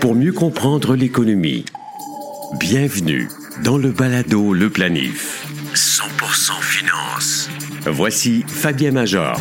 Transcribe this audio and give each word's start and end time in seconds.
pour 0.00 0.14
mieux 0.14 0.32
comprendre 0.32 0.94
l'économie. 0.94 1.64
Bienvenue 2.58 3.28
dans 3.64 3.78
le 3.78 3.90
balado 3.90 4.52
Le 4.52 4.70
Planif. 4.70 5.46
100% 5.74 6.60
finance. 6.60 7.48
Voici 7.86 8.44
Fabien 8.46 8.90
Major. 8.90 9.38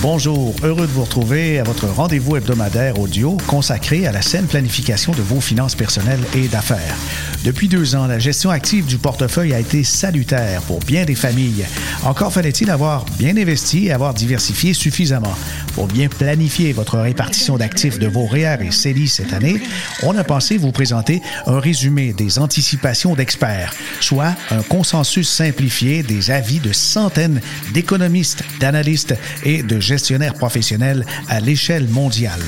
Bonjour, 0.00 0.54
heureux 0.62 0.86
de 0.86 0.92
vous 0.92 1.04
retrouver 1.04 1.58
à 1.58 1.64
votre 1.64 1.86
rendez-vous 1.86 2.36
hebdomadaire 2.36 2.98
audio 2.98 3.36
consacré 3.46 4.06
à 4.06 4.12
la 4.12 4.22
saine 4.22 4.46
planification 4.46 5.12
de 5.12 5.22
vos 5.22 5.40
finances 5.40 5.76
personnelles 5.76 6.24
et 6.34 6.48
d'affaires. 6.48 6.96
Depuis 7.44 7.66
deux 7.66 7.96
ans, 7.96 8.06
la 8.06 8.20
gestion 8.20 8.50
active 8.50 8.86
du 8.86 8.98
portefeuille 8.98 9.52
a 9.52 9.58
été 9.58 9.82
salutaire 9.82 10.62
pour 10.62 10.78
bien 10.78 11.04
des 11.04 11.16
familles. 11.16 11.64
Encore 12.04 12.32
fallait-il 12.32 12.70
avoir 12.70 13.04
bien 13.18 13.36
investi 13.36 13.86
et 13.86 13.92
avoir 13.92 14.14
diversifié 14.14 14.74
suffisamment. 14.74 15.34
Pour 15.74 15.88
bien 15.88 16.08
planifier 16.08 16.72
votre 16.72 16.98
répartition 16.98 17.58
d'actifs 17.58 17.98
de 17.98 18.06
vos 18.06 18.26
REER 18.26 18.58
et 18.60 18.70
CELI 18.70 19.08
cette 19.08 19.32
année, 19.32 19.60
on 20.04 20.16
a 20.16 20.22
pensé 20.22 20.56
vous 20.56 20.70
présenter 20.70 21.20
un 21.46 21.58
résumé 21.58 22.12
des 22.12 22.38
anticipations 22.38 23.16
d'experts, 23.16 23.74
soit 24.00 24.36
un 24.52 24.62
consensus 24.62 25.28
simplifié 25.28 26.04
des 26.04 26.30
avis 26.30 26.60
de 26.60 26.72
centaines 26.72 27.40
d'économistes, 27.74 28.44
d'analystes 28.60 29.16
et 29.44 29.64
de 29.64 29.80
gestionnaires 29.80 30.34
professionnels 30.34 31.04
à 31.28 31.40
l'échelle 31.40 31.88
mondiale. 31.88 32.42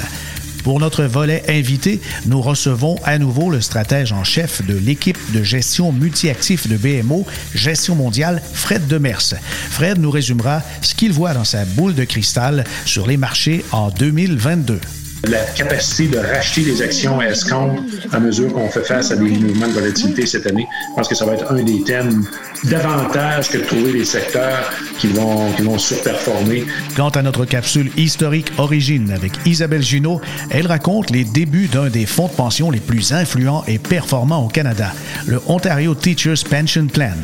Pour 0.64 0.80
notre 0.80 1.04
volet 1.04 1.44
invité, 1.46 2.00
nous 2.24 2.40
recevons 2.40 2.96
à 3.04 3.18
nouveau 3.18 3.50
le 3.50 3.60
stratège 3.60 4.12
en 4.12 4.24
chef 4.24 4.66
de 4.66 4.74
l'équipe 4.74 5.18
de 5.34 5.42
gestion 5.42 5.92
multi-actifs 5.92 6.66
de 6.68 6.78
BMO, 6.78 7.26
Gestion 7.54 7.94
mondiale, 7.94 8.40
Fred 8.54 8.86
Demers. 8.88 9.34
Fred 9.70 9.98
nous 9.98 10.10
résumera 10.10 10.62
ce 10.80 10.94
qu'il 10.94 11.12
voit 11.12 11.34
dans 11.34 11.44
sa 11.44 11.66
boule 11.66 11.94
de 11.94 12.04
cristal 12.04 12.64
sur 12.86 13.06
les 13.06 13.18
marchés 13.18 13.62
en 13.72 13.90
2022 13.90 14.80
la 15.30 15.40
capacité 15.54 16.08
de 16.08 16.18
racheter 16.18 16.62
des 16.62 16.82
actions 16.82 17.20
à 17.20 17.26
escompte 17.26 17.80
à 18.12 18.20
mesure 18.20 18.52
qu'on 18.52 18.68
fait 18.68 18.84
face 18.84 19.10
à 19.10 19.16
des 19.16 19.30
mouvements 19.30 19.68
de 19.68 19.72
volatilité 19.72 20.26
cette 20.26 20.46
année. 20.46 20.66
Je 20.90 20.94
pense 20.96 21.08
que 21.08 21.14
ça 21.14 21.24
va 21.24 21.34
être 21.34 21.50
un 21.50 21.62
des 21.62 21.82
thèmes 21.82 22.24
davantage 22.64 23.50
que 23.50 23.58
de 23.58 23.64
trouver 23.64 23.92
des 23.92 24.04
secteurs 24.04 24.70
qui 24.98 25.08
vont, 25.08 25.52
qui 25.52 25.62
vont 25.62 25.78
surperformer. 25.78 26.64
Quant 26.96 27.10
à 27.10 27.22
notre 27.22 27.44
capsule 27.44 27.90
historique 27.96 28.52
Origine 28.58 29.10
avec 29.10 29.32
Isabelle 29.46 29.82
Junot, 29.82 30.20
elle 30.50 30.66
raconte 30.66 31.10
les 31.10 31.24
débuts 31.24 31.68
d'un 31.68 31.88
des 31.88 32.06
fonds 32.06 32.28
de 32.28 32.32
pension 32.32 32.70
les 32.70 32.80
plus 32.80 33.12
influents 33.12 33.64
et 33.66 33.78
performants 33.78 34.44
au 34.44 34.48
Canada, 34.48 34.92
le 35.26 35.40
Ontario 35.46 35.94
Teachers 35.94 36.44
Pension 36.48 36.86
Plan. 36.86 37.16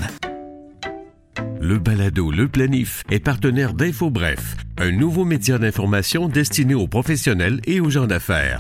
Le 1.61 1.79
balado 1.79 2.31
Le 2.31 2.49
Planif 2.49 3.05
est 3.11 3.21
partenaire 3.21 3.75
d'InfoBref, 3.75 4.57
un 4.81 4.93
nouveau 4.93 5.27
média 5.27 5.59
d'information 5.59 6.27
destiné 6.27 6.75
aux 6.75 6.89
professionnels 6.89 7.61
et 7.67 7.81
aux 7.81 7.91
gens 7.91 8.07
d'affaires. 8.07 8.59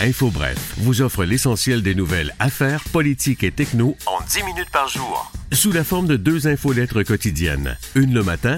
InfoBref 0.00 0.74
vous 0.78 1.02
offre 1.02 1.24
l'essentiel 1.24 1.82
des 1.82 1.94
nouvelles 1.94 2.34
affaires, 2.38 2.82
politiques 2.84 3.44
et 3.44 3.52
techno 3.52 3.94
en 4.06 4.24
10 4.26 4.42
minutes 4.44 4.70
par 4.72 4.88
jour, 4.88 5.30
sous 5.52 5.70
la 5.70 5.84
forme 5.84 6.06
de 6.06 6.16
deux 6.16 6.48
infolettres 6.48 7.02
quotidiennes, 7.02 7.76
une 7.94 8.14
le 8.14 8.22
matin, 8.22 8.56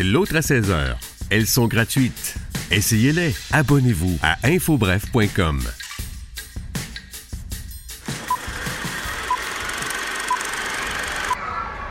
l'autre 0.00 0.34
à 0.34 0.42
16 0.42 0.70
heures. 0.70 0.98
Elles 1.30 1.46
sont 1.46 1.68
gratuites. 1.68 2.34
Essayez-les. 2.72 3.32
Abonnez-vous 3.52 4.18
à 4.20 4.36
infobref.com. 4.42 5.60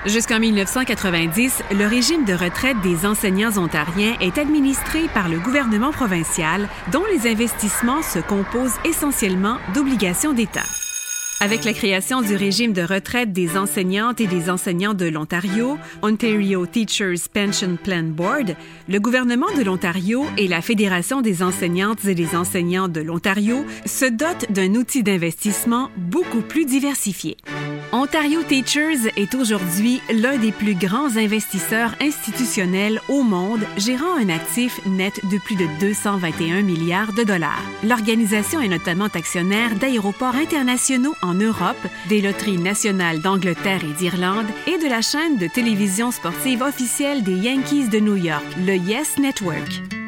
Jusqu'en 0.05 0.39
1990, 0.39 1.61
le 1.77 1.85
régime 1.85 2.23
de 2.23 2.33
retraite 2.33 2.79
des 2.81 3.05
enseignants 3.05 3.57
ontariens 3.57 4.15
est 4.21 4.37
administré 4.37 5.01
par 5.13 5.27
le 5.27 5.39
gouvernement 5.39 5.91
provincial, 5.91 6.69
dont 6.93 7.03
les 7.11 7.29
investissements 7.29 8.01
se 8.01 8.19
composent 8.19 8.79
essentiellement 8.85 9.57
d'obligations 9.73 10.31
d'État. 10.31 10.63
Avec 11.41 11.65
la 11.65 11.73
création 11.73 12.21
du 12.21 12.35
régime 12.35 12.71
de 12.71 12.81
retraite 12.81 13.33
des 13.33 13.57
enseignantes 13.57 14.21
et 14.21 14.27
des 14.27 14.49
enseignants 14.49 14.93
de 14.93 15.05
l'Ontario, 15.05 15.77
Ontario 16.01 16.65
Teachers 16.65 17.29
Pension 17.33 17.77
Plan 17.81 18.03
Board, 18.03 18.55
le 18.87 18.99
gouvernement 18.99 19.51
de 19.57 19.63
l'Ontario 19.63 20.25
et 20.37 20.47
la 20.47 20.61
Fédération 20.61 21.21
des 21.21 21.43
enseignantes 21.43 22.05
et 22.05 22.15
des 22.15 22.35
enseignants 22.35 22.87
de 22.87 23.01
l'Ontario 23.01 23.65
se 23.85 24.05
dotent 24.05 24.49
d'un 24.49 24.75
outil 24.75 25.03
d'investissement 25.03 25.89
beaucoup 25.97 26.41
plus 26.41 26.65
diversifié. 26.65 27.37
Ontario 27.91 28.43
Teachers 28.43 29.07
est 29.15 29.33
aujourd'hui 29.33 29.99
l'un 30.13 30.37
des 30.37 30.51
plus 30.51 30.75
grands 30.75 31.17
investisseurs 31.17 31.95
institutionnels 31.99 33.01
au 33.07 33.23
monde, 33.23 33.61
gérant 33.77 34.15
un 34.15 34.29
actif 34.29 34.79
net 34.85 35.19
de 35.25 35.39
plus 35.39 35.55
de 35.55 35.65
221 35.79 36.61
milliards 36.61 37.13
de 37.13 37.23
dollars. 37.23 37.63
L'organisation 37.83 38.61
est 38.61 38.67
notamment 38.67 39.07
actionnaire 39.07 39.73
d'aéroports 39.75 40.35
internationaux 40.35 41.15
en 41.23 41.33
Europe, 41.33 41.87
des 42.09 42.21
loteries 42.21 42.59
nationales 42.59 43.21
d'Angleterre 43.21 43.83
et 43.83 43.93
d'Irlande 43.93 44.47
et 44.67 44.77
de 44.77 44.87
la 44.87 45.01
chaîne 45.01 45.37
de 45.37 45.47
télévision 45.47 46.11
sportive 46.11 46.61
officielle 46.61 47.23
des 47.23 47.35
Yankees 47.35 47.89
de 47.89 47.99
New 47.99 48.17
York, 48.17 48.45
le 48.67 48.75
Yes 48.75 49.17
Network. 49.17 49.98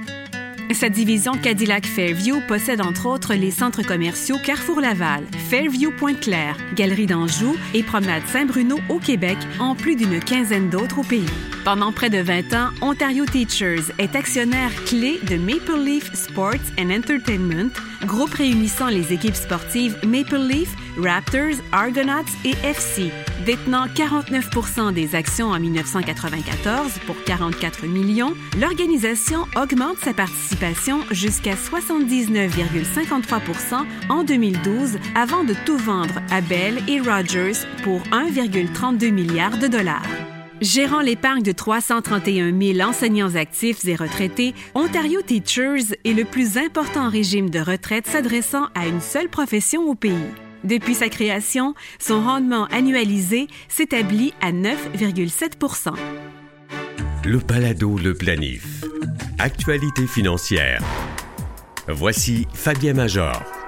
Sa 0.74 0.90
division 0.90 1.34
Cadillac 1.34 1.86
Fairview 1.86 2.40
possède 2.48 2.82
entre 2.82 3.06
autres 3.06 3.36
les 3.36 3.52
centres 3.52 3.84
commerciaux 3.84 4.38
Carrefour 4.44 4.80
Laval, 4.80 5.26
Fairview 5.50 5.92
Pointe-Claire, 5.92 6.58
Galerie 6.76 7.06
d'Anjou 7.06 7.56
et 7.74 7.84
Promenade 7.84 8.26
Saint-Bruno 8.28 8.80
au 8.90 8.98
Québec, 8.98 9.38
en 9.60 9.76
plus 9.76 9.96
d'une 9.96 10.20
quinzaine 10.20 10.70
d'autres 10.70 11.00
au 11.00 11.04
pays. 11.04 11.26
Pendant 11.66 11.92
près 11.92 12.10
de 12.10 12.20
20 12.20 12.54
ans, 12.54 12.70
Ontario 12.82 13.26
Teachers 13.26 13.92
est 14.00 14.16
actionnaire 14.16 14.72
clé 14.86 15.20
de 15.30 15.36
Maple 15.36 15.78
Leaf 15.84 16.12
Sports 16.16 16.72
and 16.80 16.90
Entertainment, 16.90 17.72
groupe 18.06 18.34
réunissant 18.34 18.88
les 18.88 19.14
équipes 19.14 19.36
sportives 19.36 19.98
Maple 20.04 20.38
Leaf, 20.38 20.74
Raptors, 20.98 21.62
Argonauts 21.72 22.26
et 22.44 22.56
FC. 22.64 23.12
Détenant 23.46 23.86
49% 23.88 24.94
des 24.94 25.16
actions 25.16 25.48
en 25.48 25.60
1994 25.60 27.00
pour 27.06 27.16
44 27.24 27.86
millions, 27.88 28.34
l'organisation 28.60 29.46
augmente 29.56 30.00
sa 30.00 30.14
participation 30.14 31.00
jusqu'à 31.12 31.54
79,53% 31.54 33.86
en 34.10 34.24
2012 34.24 34.98
avant 35.16 35.44
de 35.44 35.54
tout 35.66 35.78
vendre 35.78 36.22
à 36.30 36.42
Bell 36.42 36.78
et 36.88 37.00
Rogers 37.00 37.66
pour 37.84 38.02
1,32 38.12 39.12
milliard 39.12 39.58
de 39.58 39.66
dollars. 39.68 40.06
Gérant 40.62 41.02
l'épargne 41.02 41.42
de 41.42 41.52
331 41.52 42.56
000 42.56 42.88
enseignants 42.88 43.34
actifs 43.34 43.84
et 43.86 43.96
retraités, 43.96 44.54
Ontario 44.76 45.24
Teachers 45.24 45.96
est 46.06 46.14
le 46.14 46.24
plus 46.24 46.58
important 46.58 47.10
régime 47.10 47.50
de 47.50 47.60
retraite 47.60 48.06
s'adressant 48.06 48.68
à 48.76 48.86
une 48.86 49.02
seule 49.02 49.30
profession 49.30 49.90
au 49.90 49.96
pays. 49.96 50.14
Depuis 50.64 50.94
sa 50.96 51.10
création, 51.10 51.74
son 52.00 52.24
rendement 52.24 52.66
annualisé 52.66 53.48
s'établit 53.68 54.34
à 54.42 54.52
9,7% 54.52 55.94
Le 57.26 57.40
Palado 57.40 57.98
Le 57.98 58.14
Planif. 58.14 58.84
Actualité 59.40 60.06
financière. 60.06 60.82
Voici 61.88 62.48
Fabien 62.54 62.94
Major. 62.94 63.61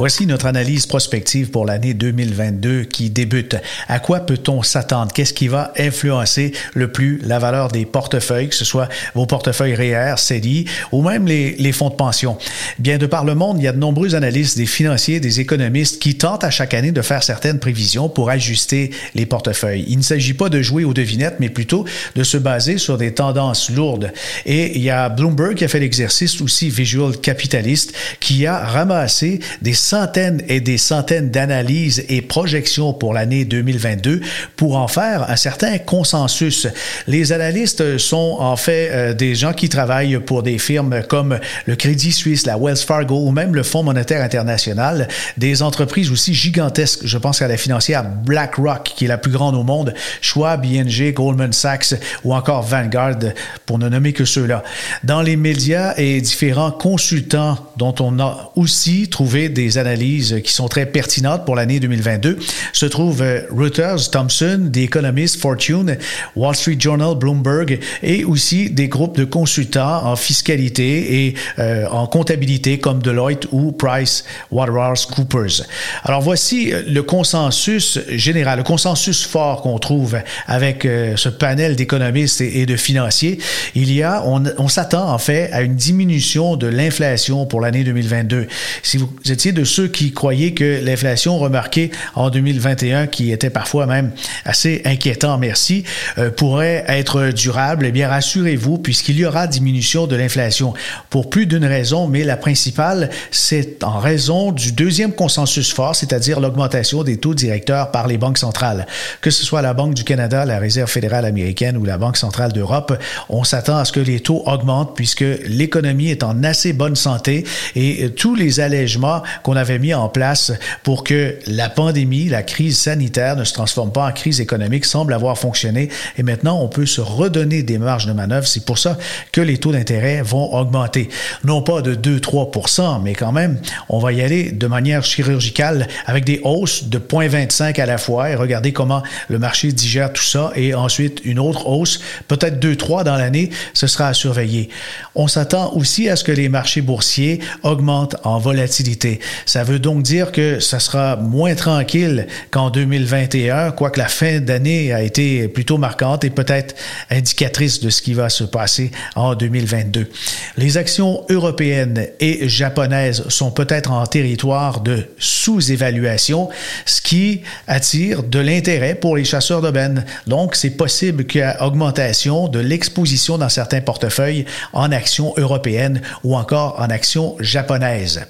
Voici 0.00 0.24
notre 0.24 0.46
analyse 0.46 0.86
prospective 0.86 1.50
pour 1.50 1.66
l'année 1.66 1.92
2022 1.92 2.84
qui 2.84 3.10
débute. 3.10 3.56
À 3.86 3.98
quoi 3.98 4.20
peut-on 4.20 4.62
s'attendre? 4.62 5.12
Qu'est-ce 5.12 5.34
qui 5.34 5.46
va 5.46 5.74
influencer 5.76 6.52
le 6.72 6.90
plus 6.90 7.20
la 7.22 7.38
valeur 7.38 7.68
des 7.68 7.84
portefeuilles, 7.84 8.48
que 8.48 8.54
ce 8.54 8.64
soit 8.64 8.88
vos 9.14 9.26
portefeuilles 9.26 9.74
REER, 9.74 10.14
CELI 10.16 10.64
ou 10.90 11.02
même 11.02 11.26
les, 11.26 11.72
fonds 11.72 11.90
de 11.90 11.96
pension? 11.96 12.38
Bien, 12.78 12.96
de 12.96 13.04
par 13.04 13.26
le 13.26 13.34
monde, 13.34 13.58
il 13.58 13.64
y 13.64 13.68
a 13.68 13.72
de 13.72 13.78
nombreux 13.78 14.14
analystes, 14.14 14.56
des 14.56 14.64
financiers, 14.64 15.20
des 15.20 15.40
économistes 15.40 16.00
qui 16.00 16.16
tentent 16.16 16.44
à 16.44 16.50
chaque 16.50 16.72
année 16.72 16.92
de 16.92 17.02
faire 17.02 17.22
certaines 17.22 17.58
prévisions 17.58 18.08
pour 18.08 18.30
ajuster 18.30 18.92
les 19.14 19.26
portefeuilles. 19.26 19.84
Il 19.86 19.98
ne 19.98 20.02
s'agit 20.02 20.32
pas 20.32 20.48
de 20.48 20.62
jouer 20.62 20.84
aux 20.84 20.94
devinettes, 20.94 21.36
mais 21.40 21.50
plutôt 21.50 21.84
de 22.16 22.24
se 22.24 22.38
baser 22.38 22.78
sur 22.78 22.96
des 22.96 23.12
tendances 23.12 23.68
lourdes. 23.68 24.14
Et 24.46 24.78
il 24.78 24.82
y 24.82 24.88
a 24.88 25.10
Bloomberg 25.10 25.56
qui 25.56 25.64
a 25.66 25.68
fait 25.68 25.78
l'exercice 25.78 26.40
aussi 26.40 26.70
Visual 26.70 27.18
Capitalist 27.18 27.92
qui 28.18 28.46
a 28.46 28.60
ramassé 28.60 29.40
des 29.60 29.74
centaines 29.90 30.40
et 30.46 30.60
des 30.60 30.78
centaines 30.78 31.30
d'analyses 31.30 32.04
et 32.08 32.22
projections 32.22 32.92
pour 32.92 33.12
l'année 33.12 33.44
2022 33.44 34.20
pour 34.54 34.76
en 34.76 34.86
faire 34.86 35.28
un 35.28 35.34
certain 35.34 35.78
consensus. 35.78 36.68
Les 37.08 37.32
analystes 37.32 37.98
sont 37.98 38.36
en 38.38 38.54
fait 38.54 38.90
euh, 38.92 39.14
des 39.14 39.34
gens 39.34 39.52
qui 39.52 39.68
travaillent 39.68 40.20
pour 40.20 40.44
des 40.44 40.58
firmes 40.58 41.02
comme 41.08 41.40
le 41.66 41.74
Crédit 41.74 42.12
Suisse, 42.12 42.46
la 42.46 42.56
Wells 42.56 42.76
Fargo 42.76 43.26
ou 43.26 43.32
même 43.32 43.52
le 43.52 43.64
Fonds 43.64 43.82
monétaire 43.82 44.22
international, 44.22 45.08
des 45.36 45.60
entreprises 45.60 46.12
aussi 46.12 46.34
gigantesques. 46.34 47.00
Je 47.02 47.18
pense 47.18 47.42
à 47.42 47.48
la 47.48 47.56
financière 47.56 48.04
BlackRock, 48.04 48.92
qui 48.94 49.06
est 49.06 49.08
la 49.08 49.18
plus 49.18 49.32
grande 49.32 49.56
au 49.56 49.64
monde, 49.64 49.92
Schwab, 50.20 50.64
ING, 50.64 51.12
Goldman 51.12 51.52
Sachs 51.52 51.94
ou 52.22 52.32
encore 52.32 52.62
Vanguard, 52.62 53.18
pour 53.66 53.80
ne 53.80 53.88
nommer 53.88 54.12
que 54.12 54.24
ceux-là. 54.24 54.62
Dans 55.02 55.20
les 55.20 55.34
médias 55.34 55.94
et 55.96 56.20
différents 56.20 56.70
consultants 56.70 57.58
dont 57.76 57.94
on 57.98 58.20
a 58.20 58.52
aussi 58.54 59.08
trouvé 59.08 59.48
des 59.48 59.79
analyses 59.80 60.40
qui 60.44 60.52
sont 60.52 60.68
très 60.68 60.86
pertinentes 60.86 61.44
pour 61.44 61.56
l'année 61.56 61.80
2022 61.80 62.38
se 62.72 62.86
trouvent 62.86 63.22
euh, 63.22 63.40
Reuters, 63.50 64.10
Thomson, 64.10 64.70
The 64.72 64.78
Economist, 64.78 65.40
Fortune, 65.40 65.96
Wall 66.36 66.54
Street 66.54 66.76
Journal, 66.78 67.16
Bloomberg 67.16 67.80
et 68.02 68.24
aussi 68.24 68.70
des 68.70 68.88
groupes 68.88 69.16
de 69.16 69.24
consultants 69.24 70.06
en 70.06 70.16
fiscalité 70.16 71.26
et 71.26 71.34
euh, 71.58 71.86
en 71.88 72.06
comptabilité 72.06 72.78
comme 72.78 73.02
Deloitte 73.02 73.46
ou 73.50 73.72
Price 73.72 74.24
Waterhouse 74.50 75.06
Coopers. 75.06 75.62
Alors 76.04 76.20
voici 76.20 76.72
le 76.86 77.02
consensus 77.02 77.98
général, 78.10 78.58
le 78.58 78.64
consensus 78.64 79.24
fort 79.26 79.62
qu'on 79.62 79.78
trouve 79.78 80.18
avec 80.46 80.84
euh, 80.84 81.16
ce 81.16 81.28
panel 81.28 81.76
d'économistes 81.76 82.40
et, 82.40 82.66
de 82.66 82.76
financiers. 82.76 83.38
Il 83.74 83.92
y 83.92 84.02
a, 84.02 84.22
on 84.24 84.68
s'attend 84.68 85.10
en 85.10 85.18
fait 85.18 85.50
à 85.52 85.62
une 85.62 85.74
diminution 85.74 86.56
de 86.56 86.66
l'inflation 86.66 87.46
pour 87.46 87.60
l'année 87.60 87.84
2022. 87.84 88.46
Si 88.82 88.96
vous 88.98 89.10
étiez 89.28 89.52
de 89.52 89.64
ceux 89.70 89.88
qui 89.88 90.12
croyaient 90.12 90.52
que 90.52 90.80
l'inflation 90.84 91.38
remarquée 91.38 91.90
en 92.14 92.28
2021, 92.28 93.06
qui 93.06 93.32
était 93.32 93.50
parfois 93.50 93.86
même 93.86 94.10
assez 94.44 94.82
inquiétant, 94.84 95.38
merci, 95.38 95.84
euh, 96.18 96.30
pourrait 96.30 96.84
être 96.88 97.30
durable, 97.30 97.86
eh 97.86 97.92
bien 97.92 98.08
rassurez-vous, 98.08 98.78
puisqu'il 98.78 99.18
y 99.18 99.24
aura 99.24 99.46
diminution 99.46 100.06
de 100.06 100.16
l'inflation 100.16 100.74
pour 101.08 101.30
plus 101.30 101.46
d'une 101.46 101.64
raison, 101.64 102.08
mais 102.08 102.24
la 102.24 102.36
principale, 102.36 103.10
c'est 103.30 103.84
en 103.84 103.98
raison 103.98 104.52
du 104.52 104.72
deuxième 104.72 105.12
consensus 105.12 105.72
fort, 105.72 105.94
c'est-à-dire 105.94 106.40
l'augmentation 106.40 107.04
des 107.04 107.16
taux 107.16 107.34
directeurs 107.34 107.90
par 107.90 108.08
les 108.08 108.18
banques 108.18 108.38
centrales. 108.38 108.86
Que 109.20 109.30
ce 109.30 109.44
soit 109.44 109.62
la 109.62 109.72
Banque 109.72 109.94
du 109.94 110.04
Canada, 110.04 110.44
la 110.44 110.58
Réserve 110.58 110.90
fédérale 110.90 111.24
américaine 111.24 111.76
ou 111.76 111.84
la 111.84 111.96
Banque 111.96 112.16
centrale 112.16 112.52
d'Europe, 112.52 112.92
on 113.28 113.44
s'attend 113.44 113.78
à 113.78 113.84
ce 113.84 113.92
que 113.92 114.00
les 114.00 114.20
taux 114.20 114.42
augmentent 114.46 114.96
puisque 114.96 115.24
l'économie 115.46 116.10
est 116.10 116.24
en 116.24 116.42
assez 116.42 116.72
bonne 116.72 116.96
santé 116.96 117.44
et 117.76 118.10
tous 118.10 118.34
les 118.34 118.60
allègements 118.60 119.22
avait 119.56 119.78
mis 119.78 119.94
en 119.94 120.08
place 120.08 120.52
pour 120.82 121.04
que 121.04 121.38
la 121.46 121.68
pandémie, 121.68 122.28
la 122.28 122.42
crise 122.42 122.78
sanitaire 122.78 123.36
ne 123.36 123.44
se 123.44 123.52
transforme 123.52 123.92
pas 123.92 124.06
en 124.06 124.12
crise 124.12 124.40
économique 124.40 124.84
semblent 124.84 125.14
avoir 125.14 125.38
fonctionné 125.38 125.88
et 126.16 126.22
maintenant 126.22 126.60
on 126.60 126.68
peut 126.68 126.86
se 126.86 127.00
redonner 127.00 127.62
des 127.62 127.78
marges 127.78 128.06
de 128.06 128.12
manœuvre. 128.12 128.46
C'est 128.46 128.64
pour 128.64 128.78
ça 128.78 128.98
que 129.32 129.40
les 129.40 129.58
taux 129.58 129.72
d'intérêt 129.72 130.22
vont 130.22 130.54
augmenter. 130.54 131.08
Non 131.44 131.62
pas 131.62 131.82
de 131.82 131.94
2-3% 131.94 133.02
mais 133.02 133.14
quand 133.14 133.32
même, 133.32 133.60
on 133.88 133.98
va 133.98 134.12
y 134.12 134.22
aller 134.22 134.52
de 134.52 134.66
manière 134.66 135.04
chirurgicale 135.04 135.88
avec 136.06 136.24
des 136.24 136.40
hausses 136.44 136.84
de 136.84 136.98
0,25 136.98 137.80
à 137.80 137.86
la 137.86 137.98
fois 137.98 138.30
et 138.30 138.34
regarder 138.34 138.72
comment 138.72 139.02
le 139.28 139.38
marché 139.38 139.72
digère 139.72 140.12
tout 140.12 140.22
ça 140.22 140.52
et 140.54 140.74
ensuite 140.74 141.20
une 141.24 141.38
autre 141.38 141.66
hausse, 141.66 142.00
peut-être 142.28 142.64
2-3 142.64 143.04
dans 143.04 143.16
l'année, 143.16 143.50
ce 143.74 143.86
sera 143.86 144.08
à 144.08 144.14
surveiller. 144.14 144.68
On 145.14 145.28
s'attend 145.28 145.72
aussi 145.74 146.08
à 146.08 146.16
ce 146.16 146.24
que 146.24 146.32
les 146.32 146.48
marchés 146.48 146.80
boursiers 146.80 147.40
augmentent 147.62 148.16
en 148.24 148.38
volatilité. 148.38 149.20
Ça 149.46 149.64
veut 149.64 149.78
donc 149.78 150.02
dire 150.02 150.32
que 150.32 150.60
ça 150.60 150.78
sera 150.78 151.16
moins 151.16 151.54
tranquille 151.54 152.26
qu'en 152.50 152.70
2021, 152.70 153.72
quoique 153.72 153.98
la 153.98 154.08
fin 154.08 154.40
d'année 154.40 154.92
a 154.92 155.02
été 155.02 155.48
plutôt 155.48 155.78
marquante 155.78 156.24
et 156.24 156.30
peut-être 156.30 156.74
indicatrice 157.10 157.80
de 157.80 157.90
ce 157.90 158.02
qui 158.02 158.14
va 158.14 158.28
se 158.28 158.44
passer 158.44 158.90
en 159.14 159.34
2022. 159.34 160.10
Les 160.56 160.76
actions 160.76 161.24
européennes 161.28 162.06
et 162.20 162.48
japonaises 162.48 163.28
sont 163.28 163.50
peut-être 163.50 163.90
en 163.90 164.06
territoire 164.06 164.80
de 164.80 165.08
sous-évaluation, 165.18 166.48
ce 166.86 167.00
qui 167.00 167.42
attire 167.66 168.22
de 168.22 168.38
l'intérêt 168.38 168.94
pour 168.94 169.16
les 169.16 169.24
chasseurs 169.24 169.62
d'aubaine. 169.62 170.04
Donc, 170.26 170.54
c'est 170.56 170.70
possible 170.70 171.26
qu'il 171.26 171.40
y 171.40 171.44
ait 171.44 171.60
augmentation 171.60 172.48
de 172.48 172.58
l'exposition 172.58 173.38
dans 173.38 173.48
certains 173.48 173.80
portefeuilles 173.80 174.46
en 174.72 174.92
actions 174.92 175.34
européennes 175.36 176.02
ou 176.24 176.36
encore 176.36 176.76
en 176.78 176.90
actions 176.90 177.36
japonaises 177.40 178.26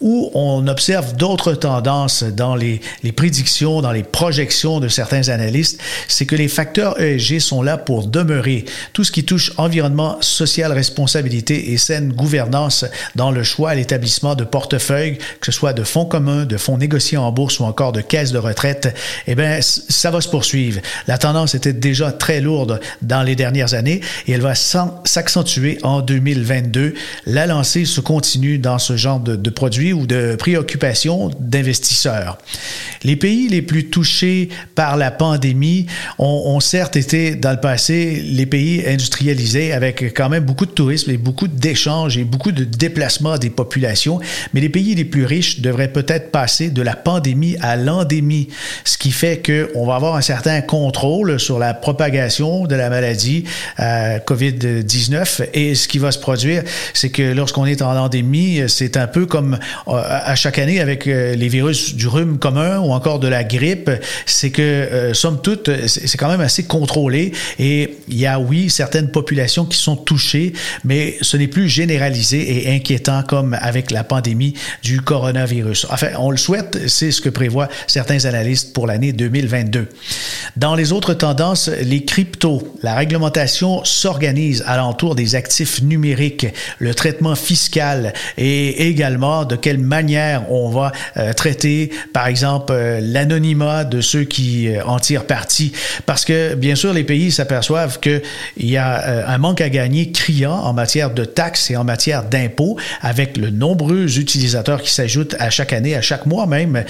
où 0.00 0.30
on 0.34 0.66
observe 0.68 1.16
d'autres 1.16 1.54
tendances 1.54 2.22
dans 2.22 2.54
les, 2.54 2.80
prédictions, 3.16 3.82
dans 3.82 3.92
les 3.92 4.02
projections 4.02 4.80
de 4.80 4.88
certains 4.88 5.28
analystes, 5.28 5.80
c'est 6.08 6.26
que 6.26 6.36
les 6.36 6.48
facteurs 6.48 7.00
ESG 7.00 7.38
sont 7.38 7.62
là 7.62 7.76
pour 7.76 8.06
demeurer. 8.06 8.64
Tout 8.92 9.04
ce 9.04 9.12
qui 9.12 9.24
touche 9.24 9.52
environnement, 9.56 10.18
social, 10.20 10.72
responsabilité 10.72 11.72
et 11.72 11.78
saine 11.78 12.12
gouvernance 12.12 12.84
dans 13.16 13.30
le 13.30 13.42
choix 13.42 13.74
et 13.74 13.76
l'établissement 13.76 14.34
de 14.34 14.44
portefeuilles, 14.44 15.18
que 15.40 15.46
ce 15.46 15.52
soit 15.52 15.72
de 15.72 15.82
fonds 15.82 16.04
communs, 16.04 16.44
de 16.44 16.56
fonds 16.56 16.78
négociés 16.78 17.18
en 17.18 17.32
bourse 17.32 17.60
ou 17.60 17.64
encore 17.64 17.92
de 17.92 18.00
caisses 18.00 18.32
de 18.32 18.38
retraite, 18.38 18.94
eh 19.26 19.34
bien, 19.34 19.60
ça 19.60 20.10
va 20.10 20.20
se 20.20 20.28
poursuivre. 20.28 20.80
La 21.06 21.18
tendance 21.18 21.54
était 21.54 21.72
déjà 21.72 22.12
très 22.12 22.40
lourde 22.40 22.80
dans 23.02 23.22
les 23.22 23.36
dernières 23.36 23.74
années 23.74 24.00
et 24.26 24.32
elle 24.32 24.40
va 24.40 24.54
s'accentuer 24.54 25.78
en 25.82 26.00
2022. 26.00 26.94
La 27.26 27.46
lancée 27.46 27.84
se 27.84 28.00
continue 28.00 28.58
dans 28.58 28.78
ce 28.78 28.96
genre 28.96 29.20
de, 29.20 29.36
de 29.36 29.50
produits 29.52 29.92
ou 29.92 30.06
de 30.06 30.36
préoccupations 30.36 31.30
d'investisseurs. 31.38 32.38
Les 33.04 33.16
pays 33.16 33.48
les 33.48 33.62
plus 33.62 33.86
touchés 33.86 34.48
par 34.74 34.96
la 34.96 35.10
pandémie 35.10 35.86
ont, 36.18 36.60
certes 36.60 36.96
été 36.96 37.34
dans 37.34 37.50
le 37.50 37.60
passé 37.60 38.22
les 38.24 38.46
pays 38.46 38.84
industrialisés 38.86 39.72
avec 39.72 40.14
quand 40.14 40.28
même 40.28 40.44
beaucoup 40.44 40.66
de 40.66 40.70
tourisme 40.70 41.10
et 41.10 41.16
beaucoup 41.16 41.48
d'échanges 41.48 42.16
et 42.18 42.24
beaucoup 42.24 42.52
de 42.52 42.64
déplacements 42.64 43.38
des 43.38 43.50
populations, 43.50 44.20
mais 44.54 44.60
les 44.60 44.68
pays 44.68 44.94
les 44.94 45.04
plus 45.04 45.24
riches 45.24 45.60
devraient 45.60 45.92
peut-être 45.92 46.30
passer 46.30 46.70
de 46.70 46.82
la 46.82 46.96
pandémie 46.96 47.56
à 47.60 47.76
l'endémie, 47.76 48.48
ce 48.84 48.98
qui 48.98 49.10
fait 49.10 49.42
qu'on 49.44 49.86
va 49.86 49.96
avoir 49.96 50.16
un 50.16 50.22
certain 50.22 50.60
contrôle 50.60 51.40
sur 51.40 51.58
la 51.58 51.74
propagation 51.74 52.66
de 52.66 52.74
la 52.74 52.90
maladie 52.90 53.44
euh, 53.80 54.18
COVID-19 54.18 55.48
et 55.54 55.74
ce 55.74 55.88
qui 55.88 55.98
va 55.98 56.12
se 56.12 56.18
produire, 56.18 56.62
c'est 56.94 57.10
que 57.10 57.22
lorsqu'on 57.34 57.66
est 57.66 57.82
en 57.82 57.96
endémie, 57.96 58.62
c'est 58.68 58.96
un 58.96 59.06
peu 59.06 59.26
comme 59.26 59.41
euh, 59.88 60.02
à 60.06 60.34
chaque 60.34 60.58
année 60.58 60.80
avec 60.80 61.06
euh, 61.06 61.34
les 61.34 61.48
virus 61.48 61.94
du 61.94 62.06
rhume 62.06 62.38
commun 62.38 62.78
ou 62.78 62.92
encore 62.92 63.18
de 63.18 63.28
la 63.28 63.44
grippe, 63.44 63.90
c'est 64.26 64.50
que, 64.50 64.62
euh, 64.62 65.14
somme 65.14 65.40
toute, 65.42 65.70
c'est 65.86 66.18
quand 66.18 66.28
même 66.28 66.40
assez 66.40 66.64
contrôlé 66.64 67.32
et 67.58 67.98
il 68.08 68.18
y 68.18 68.26
a, 68.26 68.38
oui, 68.38 68.70
certaines 68.70 69.10
populations 69.10 69.64
qui 69.64 69.78
sont 69.78 69.96
touchées, 69.96 70.52
mais 70.84 71.16
ce 71.20 71.36
n'est 71.36 71.48
plus 71.48 71.68
généralisé 71.68 72.68
et 72.68 72.74
inquiétant 72.74 73.22
comme 73.22 73.56
avec 73.60 73.90
la 73.90 74.04
pandémie 74.04 74.54
du 74.82 75.00
coronavirus. 75.00 75.86
Enfin, 75.90 76.08
on 76.18 76.30
le 76.30 76.36
souhaite, 76.36 76.78
c'est 76.88 77.10
ce 77.10 77.20
que 77.20 77.28
prévoient 77.28 77.68
certains 77.86 78.24
analystes 78.24 78.72
pour 78.72 78.86
l'année 78.86 79.12
2022. 79.12 79.88
Dans 80.56 80.74
les 80.74 80.92
autres 80.92 81.14
tendances, 81.14 81.68
les 81.68 82.04
cryptos, 82.04 82.62
la 82.82 82.94
réglementation 82.94 83.84
s'organise 83.84 84.62
alentour 84.66 85.14
des 85.14 85.34
actifs 85.34 85.82
numériques, 85.82 86.46
le 86.78 86.94
traitement 86.94 87.34
fiscal 87.34 88.12
et 88.36 88.88
également 88.88 89.21
de 89.22 89.56
quelle 89.56 89.78
manière 89.78 90.50
on 90.50 90.68
va 90.68 90.92
euh, 91.16 91.32
traiter, 91.32 91.90
par 92.12 92.26
exemple, 92.26 92.72
euh, 92.72 93.00
l'anonymat 93.00 93.84
de 93.84 94.00
ceux 94.00 94.24
qui 94.24 94.68
euh, 94.68 94.84
en 94.84 94.98
tirent 94.98 95.26
parti. 95.26 95.72
Parce 96.06 96.24
que, 96.24 96.54
bien 96.54 96.74
sûr, 96.74 96.92
les 96.92 97.04
pays 97.04 97.30
s'aperçoivent 97.30 98.00
qu'il 98.00 98.20
y 98.58 98.76
a 98.76 99.28
un 99.28 99.38
manque 99.38 99.60
à 99.60 99.68
gagner 99.68 100.10
criant 100.10 100.54
en 100.54 100.72
matière 100.72 101.10
de 101.10 101.24
taxes 101.24 101.70
et 101.70 101.76
en 101.76 101.84
matière 101.84 102.24
d'impôts 102.24 102.76
avec 103.00 103.36
le 103.36 103.50
nombreux 103.50 104.18
utilisateurs 104.18 104.82
qui 104.82 104.90
s'ajoutent 104.90 105.36
à 105.38 105.50
chaque 105.50 105.72
année, 105.72 105.94
à 105.94 106.02
chaque 106.02 106.26
mois 106.26 106.46
même, 106.46 106.84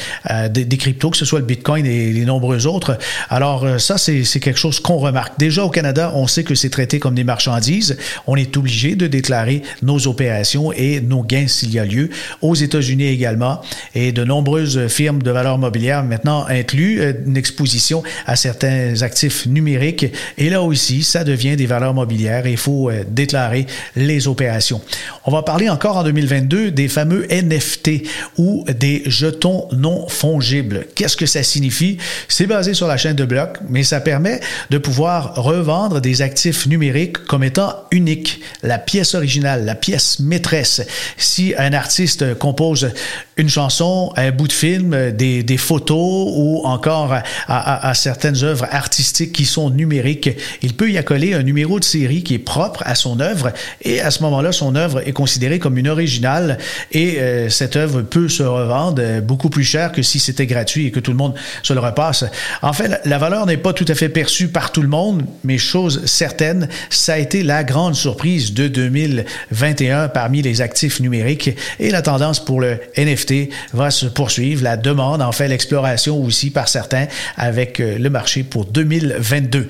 des, 0.51 0.65
des, 0.65 0.77
cryptos, 0.77 1.11
que 1.11 1.17
ce 1.17 1.25
soit 1.25 1.41
le 1.41 1.45
Bitcoin 1.45 1.85
et 1.85 2.13
les 2.13 2.25
nombreux 2.25 2.67
autres. 2.67 2.97
Alors, 3.29 3.81
ça, 3.81 3.99
c'est 3.99 4.25
quelque 4.41 4.59
chose 4.59 4.81
qu'on 4.81 4.97
remarque. 4.97 5.39
Déjà, 5.39 5.65
au 5.65 5.71
Canada, 5.71 6.13
on 6.15 6.27
sait 6.27 6.45
que 6.45 6.55
c'est 6.55 6.71
traité 6.71 6.99
comme 6.99 7.15
des 7.15 7.25
marchandises. 7.25 7.97
On 8.27 8.37
est 8.37 8.57
obligé 8.57 8.95
de 8.95 9.07
déclarer 9.07 9.63
nos 9.83 10.07
opérations 10.07 10.73
et 10.73 11.01
nos 11.01 11.23
gains 11.23 11.49
s'il 11.49 11.73
y 11.73 11.79
a 11.79 11.85
lieu 11.85 12.11
aux 12.41 12.55
États-Unis 12.55 13.07
également, 13.07 13.61
et 13.95 14.13
de 14.13 14.25
nombreuses 14.25 14.87
firmes 14.89 15.23
de 15.23 15.31
valeur 15.31 15.59
mobilière 15.59 16.05
maintenant 16.05 16.47
incluent 16.47 17.01
euh, 17.01 17.13
une 17.27 17.37
exposition 17.37 18.03
à 18.27 18.37
certains 18.37 19.03
actifs 19.03 19.47
numériques. 19.47 20.07
Et 20.39 20.51
là 20.51 20.63
aussi, 20.63 21.03
ça 21.03 21.25
devient 21.25 21.57
des 21.57 21.67
valeurs 21.67 21.95
mobilières 21.95 22.47
et 22.47 22.53
il 22.53 22.57
faut 22.57 22.91
euh, 22.91 23.05
déclarer 23.09 23.67
les 23.97 24.29
opérations. 24.29 24.81
On 25.25 25.31
va 25.31 25.43
parler 25.43 25.69
encore 25.69 25.97
en 25.97 26.05
2022 26.05 26.71
des 26.71 26.89
fameux 26.89 27.27
NFT 27.31 28.03
ou 28.39 28.65
des 28.79 29.03
jetons 29.07 29.69
non 29.73 30.09
fongibles. 30.09 30.87
Qu'est-ce 30.95 31.17
que 31.17 31.27
ça 31.27 31.43
signifie? 31.43 31.99
C'est 32.29 32.47
basé 32.47 32.75
sur 32.75 32.87
la 32.87 32.97
chaîne 32.97 33.17
de 33.17 33.25
blocs, 33.25 33.59
mais 33.69 33.83
ça 33.83 34.01
permet 34.01 34.41
de 34.71 34.79
pouvoir 34.79 35.35
revendre 35.37 36.01
des 36.01 36.23
actifs 36.23 36.67
numériques 36.67 37.19
comme 37.27 37.45
étant 37.45 37.75
uniques. 37.91 38.41
La 38.63 38.79
pièce 38.79 39.15
originale, 39.15 39.65
la 39.65 39.75
pièce 39.75 40.21
maîtresse. 40.21 40.83
Si 41.17 41.55
un 41.57 41.73
artiste 41.73 42.12
compose 42.39 42.91
une 43.37 43.49
chanson, 43.49 44.13
un 44.17 44.31
bout 44.31 44.49
de 44.49 44.53
film, 44.53 45.13
des, 45.13 45.57
photos 45.57 46.29
ou 46.35 46.63
encore 46.65 47.13
à, 47.47 47.89
à, 47.89 47.95
certaines 47.95 48.43
œuvres 48.43 48.67
artistiques 48.71 49.33
qui 49.33 49.45
sont 49.45 49.71
numériques, 49.71 50.31
il 50.63 50.75
peut 50.75 50.91
y 50.91 50.99
accoler 50.99 51.35
un 51.35 51.43
numéro 51.43 51.79
de 51.79 51.85
série 51.85 52.23
qui 52.23 52.35
est 52.35 52.39
propre 52.39 52.83
à 52.87 52.95
son 52.95 53.21
œuvre 53.21 53.53
et 53.83 54.01
à 54.01 54.11
ce 54.11 54.23
moment-là, 54.23 54.53
son 54.53 54.75
œuvre 54.75 55.07
est 55.07 55.13
considérée 55.13 55.59
comme 55.59 55.79
une 55.79 55.89
originale 55.89 56.59
et 56.93 57.19
euh, 57.19 57.49
cette 57.49 57.77
œuvre 57.77 58.03
peut 58.03 58.29
se 58.29 58.43
revendre 58.43 59.21
beaucoup 59.23 59.51
plus 59.51 59.65
cher 59.65 59.93
que 59.93 60.03
si 60.03 60.19
c'était 60.19 60.47
gratuit 60.47 60.87
et 60.87 60.91
que 60.91 61.01
tout 61.01 61.11
le 61.11 61.17
monde 61.17 61.35
se 61.63 61.73
le 61.73 61.81
repasse. 61.81 62.25
En 62.63 62.73
fait, 62.73 63.01
la 63.05 63.19
valeur 63.19 63.47
n'est 63.47 63.57
pas 63.57 63.73
tout 63.73 63.87
à 63.89 63.95
fait 63.95 64.09
perçue 64.09 64.49
par 64.49 64.73
tout 64.73 64.83
le 64.83 64.89
monde, 64.89 65.25
mais 65.45 65.59
chose 65.59 66.05
certaine, 66.07 66.69
ça 66.91 67.15
a 67.15 67.19
été 67.19 67.43
la 67.43 67.65
grande 67.65 67.95
surprise 67.95 68.53
de 68.55 68.69
2021 68.69 70.09
parmi 70.09 70.43
les 70.43 70.61
actifs 70.61 71.01
numériques 71.01 71.51
et 71.79 71.91
la 71.91 72.02
la 72.03 72.13
tendance 72.13 72.45
pour 72.45 72.61
le 72.61 72.81
NFT 72.97 73.51
va 73.75 73.93
se 73.93 74.07
poursuivre. 74.07 74.65
La 74.65 74.77
demande 74.77 75.23
en 75.23 75.31
fait 75.31 75.47
l'exploration 75.47 76.21
aussi 76.21 76.51
par 76.51 76.67
certains 76.67 77.07
avec 77.37 77.79
euh, 77.79 77.97
le 77.97 78.11
marché 78.11 78.43
pour 78.43 78.65
2022. 78.65 79.69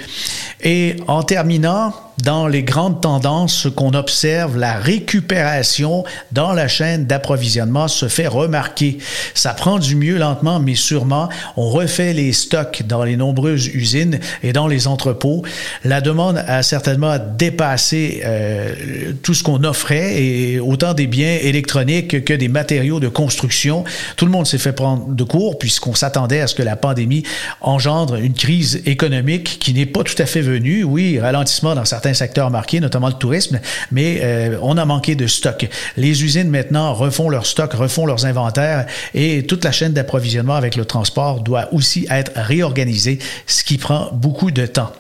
Et 0.63 0.97
en 1.09 1.25
terminant, 1.25 1.93
dans 2.23 2.47
les 2.47 2.63
grandes 2.63 3.01
tendances, 3.01 3.55
ce 3.55 3.69
qu'on 3.69 3.95
observe, 3.95 4.57
la 4.57 4.79
récupération 4.79 6.05
dans 6.31 6.53
la 6.53 6.69
chaîne 6.69 7.07
d'approvisionnement 7.07 7.89
se 7.89 8.07
fait 8.07 8.29
remarquer. 8.29 8.99
Ça 9.35 9.55
prend 9.55 9.79
du 9.79 9.97
mieux 9.97 10.19
lentement, 10.19 10.61
mais 10.61 10.77
sûrement. 10.77 11.29
On 11.57 11.69
refait 11.69 12.13
les 12.13 12.33
stocks 12.33 12.85
dans 12.87 13.03
les 13.03 13.17
nombreuses 13.17 13.67
usines 13.67 14.21
et 14.43 14.53
dans 14.53 14.69
les 14.69 14.87
entrepôts. 14.87 15.43
La 15.85 16.01
demande 16.01 16.43
a 16.47 16.63
certainement 16.63 17.17
dépassé 17.37 18.23
euh, 18.25 19.13
tout 19.23 19.35
ce 19.35 19.43
qu'on 19.43 19.65
offrait, 19.65 20.23
et 20.23 20.61
autant 20.61 20.95
des 20.95 21.09
biens 21.09 21.39
électroniques 21.43 22.25
que 22.25 22.35
des 22.35 22.49
matériaux 22.49 23.01
de 23.01 23.09
construction. 23.09 23.85
Tout 24.17 24.27
le 24.27 24.31
monde 24.31 24.47
s'est 24.47 24.59
fait 24.59 24.73
prendre 24.73 25.09
de 25.09 25.25
court 25.25 25.59
puisqu'on 25.59 25.95
s'attendait 25.95 26.41
à 26.41 26.47
ce 26.47 26.55
que 26.55 26.63
la 26.63 26.77
pandémie 26.77 27.25
engendre 27.61 28.15
une 28.15 28.35
crise 28.35 28.81
économique 28.87 29.59
qui 29.59 29.75
n'est 29.75 29.87
pas 29.87 30.05
tout 30.05 30.15
à 30.19 30.27
fait 30.27 30.41
venue. 30.41 30.85
Oui, 30.85 31.19
ralentissement 31.19 31.75
dans 31.75 31.85
certains 31.85 32.12
secteurs 32.15 32.51
marqués, 32.51 32.81
notamment 32.81 33.09
le 33.09 33.15
tourisme, 33.15 33.61
mais 33.91 34.21
euh, 34.23 34.59
on 34.63 34.77
a 34.77 34.85
manqué 34.85 35.15
de 35.15 35.27
stock. 35.27 35.69
Les 35.97 36.25
usines 36.25 36.49
maintenant 36.49 36.95
refont 36.95 37.29
leur 37.29 37.47
stock, 37.47 37.73
refont 37.73 38.07
leurs 38.07 38.27
inventaires 38.27 38.87
et 39.15 39.45
toute 39.47 39.65
la 39.65 39.73
chaîne 39.73 39.93
d'approvisionnement 39.93 40.55
avec 40.55 40.77
le 40.77 40.85
transport 40.85 41.41
doit 41.41 41.73
aussi 41.73 42.07
être 42.11 42.33
réorganisée, 42.35 43.19
ce 43.47 43.65
qui 43.65 43.79
prend 43.79 44.11
beaucoup 44.13 44.51
de 44.51 44.67
temps. 44.67 44.93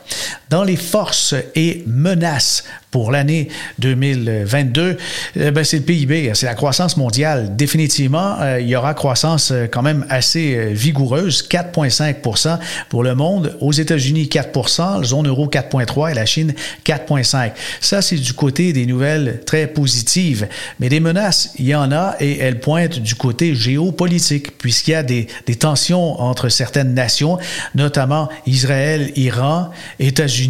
Dans 0.53 0.65
les 0.65 0.77
forces 0.77 1.35
et 1.55 1.83
menaces 1.87 2.65
pour 2.91 3.11
l'année 3.11 3.49
2022, 3.79 4.99
euh, 5.39 5.51
ben, 5.51 5.65
c'est 5.65 5.79
le 5.79 5.83
PIB, 5.83 6.31
c'est 6.35 6.45
la 6.45 6.55
croissance 6.55 6.99
mondiale. 6.99 7.57
Définitivement, 7.57 8.37
euh, 8.39 8.61
il 8.61 8.69
y 8.69 8.77
aura 8.77 8.93
croissance 8.93 9.51
euh, 9.51 9.67
quand 9.67 9.81
même 9.81 10.05
assez 10.11 10.75
vigoureuse, 10.75 11.49
4,5 11.51 12.59
pour 12.91 13.03
le 13.03 13.15
monde. 13.15 13.57
Aux 13.63 13.73
États-Unis, 13.73 14.29
4 14.29 15.01
la 15.01 15.05
zone 15.05 15.27
euro 15.27 15.49
4,3 15.49 16.11
et 16.11 16.15
la 16.15 16.27
Chine 16.27 16.53
4,5 16.85 17.53
Ça, 17.81 18.03
c'est 18.03 18.17
du 18.17 18.35
côté 18.35 18.75
des 18.75 18.85
nouvelles 18.85 19.41
très 19.47 19.67
positives. 19.67 20.49
Mais 20.81 20.91
des 20.91 21.01
menaces, 21.01 21.55
il 21.59 21.65
y 21.65 21.75
en 21.75 21.91
a 21.93 22.17
et 22.21 22.41
elles 22.41 22.61
pointent 22.61 22.99
du 22.99 23.15
côté 23.15 23.55
géopolitique, 23.55 24.59
puisqu'il 24.59 24.91
y 24.91 24.97
a 24.97 25.03
des 25.03 25.27
tensions 25.59 26.21
entre 26.21 26.51
certaines 26.51 26.93
nations, 26.93 27.39
notamment 27.75 28.29
Israël, 28.45 29.13
Iran, 29.17 29.71
États-Unis 29.99 30.42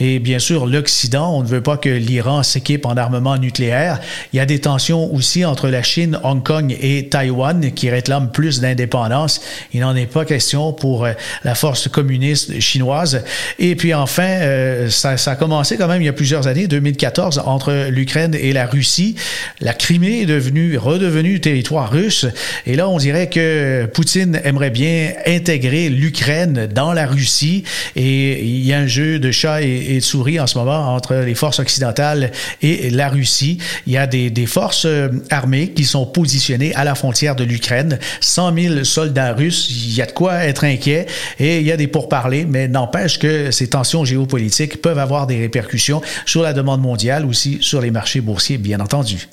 et 0.00 0.18
bien 0.18 0.38
sûr 0.38 0.66
l'Occident. 0.66 1.36
On 1.36 1.42
ne 1.42 1.48
veut 1.48 1.60
pas 1.60 1.76
que 1.76 1.88
l'Iran 1.88 2.42
s'équipe 2.42 2.86
en 2.86 2.96
armement 2.96 3.36
nucléaire. 3.36 4.00
Il 4.32 4.36
y 4.36 4.40
a 4.40 4.46
des 4.46 4.60
tensions 4.60 5.12
aussi 5.12 5.44
entre 5.44 5.68
la 5.68 5.82
Chine, 5.82 6.18
Hong 6.22 6.42
Kong 6.42 6.76
et 6.80 7.08
Taïwan 7.08 7.72
qui 7.72 7.90
réclament 7.90 8.30
plus 8.30 8.60
d'indépendance. 8.60 9.40
Il 9.72 9.80
n'en 9.80 9.94
est 9.96 10.06
pas 10.06 10.24
question 10.24 10.72
pour 10.72 11.04
euh, 11.04 11.12
la 11.44 11.54
force 11.54 11.88
communiste 11.88 12.60
chinoise. 12.60 13.24
Et 13.58 13.76
puis 13.76 13.94
enfin, 13.94 14.22
euh, 14.22 14.90
ça, 14.90 15.16
ça, 15.16 15.32
a 15.32 15.36
commencé 15.36 15.76
quand 15.76 15.88
même 15.88 16.02
il 16.02 16.06
y 16.06 16.08
a 16.08 16.12
plusieurs 16.12 16.46
années, 16.46 16.66
2014, 16.66 17.42
entre 17.44 17.88
l'Ukraine 17.90 18.34
et 18.34 18.52
la 18.52 18.66
Russie. 18.66 19.16
La 19.60 19.74
Crimée 19.74 20.22
est 20.22 20.26
devenue, 20.26 20.78
redevenue 20.78 21.40
territoire 21.40 21.90
russe. 21.90 22.26
Et 22.66 22.76
là, 22.76 22.88
on 22.88 22.98
dirait 22.98 23.28
que 23.28 23.86
Poutine 23.92 24.40
aimerait 24.44 24.70
bien 24.70 25.12
intégrer 25.26 25.88
l'Ukraine 25.88 26.66
dans 26.66 26.92
la 26.92 27.06
Russie. 27.06 27.64
Et 27.94 28.42
il 28.42 28.64
y 28.64 28.72
a 28.72 28.78
un 28.78 28.86
jeu 28.86 29.18
de 29.18 29.25
chat 29.32 29.62
et, 29.62 29.96
et 29.96 29.96
de 29.96 30.04
souris 30.04 30.40
en 30.40 30.46
ce 30.46 30.58
moment 30.58 30.94
entre 30.94 31.14
les 31.14 31.34
forces 31.34 31.56
occidentale 31.58 32.32
et 32.62 32.90
la 32.90 33.08
Russie. 33.08 33.58
Il 33.86 33.92
y 33.92 33.96
a 33.96 34.06
des, 34.06 34.30
des 34.30 34.46
forces 34.46 34.84
euh, 34.86 35.08
armées 35.30 35.70
qui 35.72 35.84
sont 35.84 36.06
positionnées 36.06 36.74
à 36.74 36.84
la 36.84 36.94
frontière 36.94 37.36
de 37.36 37.44
l'Ukraine. 37.44 37.98
100 38.20 38.54
000 38.54 38.84
soldats 38.84 39.32
russes, 39.32 39.68
il 39.70 39.94
y 39.94 40.02
a 40.02 40.06
de 40.06 40.12
quoi 40.12 40.44
être 40.44 40.64
inquiet 40.64 41.06
et 41.38 41.60
il 41.60 41.66
y 41.66 41.72
a 41.72 41.76
des 41.76 41.86
pourparlers, 41.86 42.44
mais 42.44 42.68
n'empêche 42.68 43.18
que 43.18 43.50
ces 43.50 43.68
tensions 43.68 44.04
géopolitiques 44.04 44.80
peuvent 44.82 44.98
avoir 44.98 45.26
des 45.26 45.38
répercussions 45.38 46.02
sur 46.24 46.42
la 46.42 46.52
demande 46.52 46.80
mondiale, 46.80 47.24
aussi 47.26 47.58
sur 47.60 47.80
les 47.80 47.90
marchés 47.90 48.20
boursiers, 48.20 48.58
bien 48.58 48.80
entendu. 48.80 49.28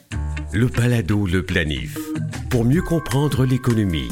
Le 0.52 0.68
Palado, 0.68 1.26
le 1.26 1.44
planif. 1.44 1.98
Pour 2.50 2.66
mieux 2.66 2.82
comprendre 2.82 3.46
l'économie, 3.46 4.10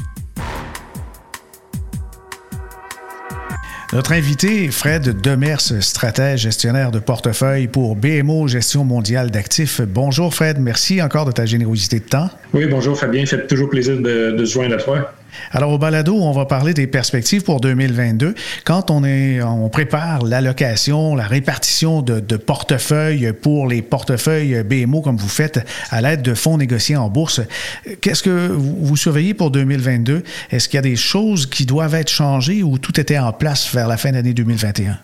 Notre 3.94 4.14
invité, 4.14 4.70
Fred 4.70 5.20
Demers, 5.20 5.60
stratège 5.60 6.44
gestionnaire 6.44 6.92
de 6.92 7.00
portefeuille 7.00 7.68
pour 7.68 7.98
BMO 7.98 8.48
Gestion 8.48 8.86
mondiale 8.86 9.32
d'actifs. 9.32 9.82
Bonjour 9.82 10.34
Fred, 10.34 10.60
merci 10.62 11.02
encore 11.02 11.26
de 11.26 11.34
ta 11.34 11.46
générosité 11.46 12.00
de 12.00 12.06
temps. 12.06 12.30
Oui, 12.54 12.68
bonjour 12.68 12.98
Fabien, 12.98 13.26
fait 13.26 13.48
toujours 13.48 13.70
plaisir 13.70 13.98
de, 13.98 14.32
de 14.32 14.46
se 14.46 14.54
joindre 14.54 14.76
à 14.76 14.78
toi. 14.78 15.14
Alors, 15.52 15.72
au 15.72 15.78
balado, 15.78 16.16
on 16.16 16.32
va 16.32 16.46
parler 16.46 16.74
des 16.74 16.88
perspectives 16.88 17.44
pour 17.44 17.62
2022. 17.62 18.36
Quand 18.64 18.92
on, 18.92 19.04
on 19.04 19.70
prépare 19.70 20.24
l'allocation, 20.24 21.16
la 21.16 21.28
répartition 21.28 22.02
de, 22.02 22.38
portefeuilles 22.38 23.34
pour 23.42 23.68
les 23.68 23.82
portefeuilles 23.82 24.64
BMO, 24.64 25.02
comme 25.02 25.18
vous 25.18 25.28
faites 25.28 25.66
à 25.90 26.02
l'aide 26.02 26.22
de 26.22 26.34
fonds 26.34 26.58
négociés 26.58 26.96
en 26.96 27.10
bourse, 27.10 27.42
qu'est-ce 28.02 28.24
que 28.24 28.48
vous 28.48 28.98
surveillez 28.98 29.34
pour 29.34 29.52
2022? 29.52 30.24
Est-ce 30.52 30.70
qu'il 30.70 30.78
y 30.78 30.80
a 30.80 30.84
des 30.84 30.96
choses 30.96 31.46
qui 31.46 31.66
doivent 31.66 31.96
être 31.96 32.10
changées 32.10 32.64
ou 32.64 32.78
tout 32.78 33.00
était 33.00 33.20
en 33.20 33.34
place 33.34 33.74
vers 33.74 33.88
la 33.88 33.98
fin 33.98 34.10
de 34.10 34.16
l'année 34.16 34.34
2021? 34.34 34.98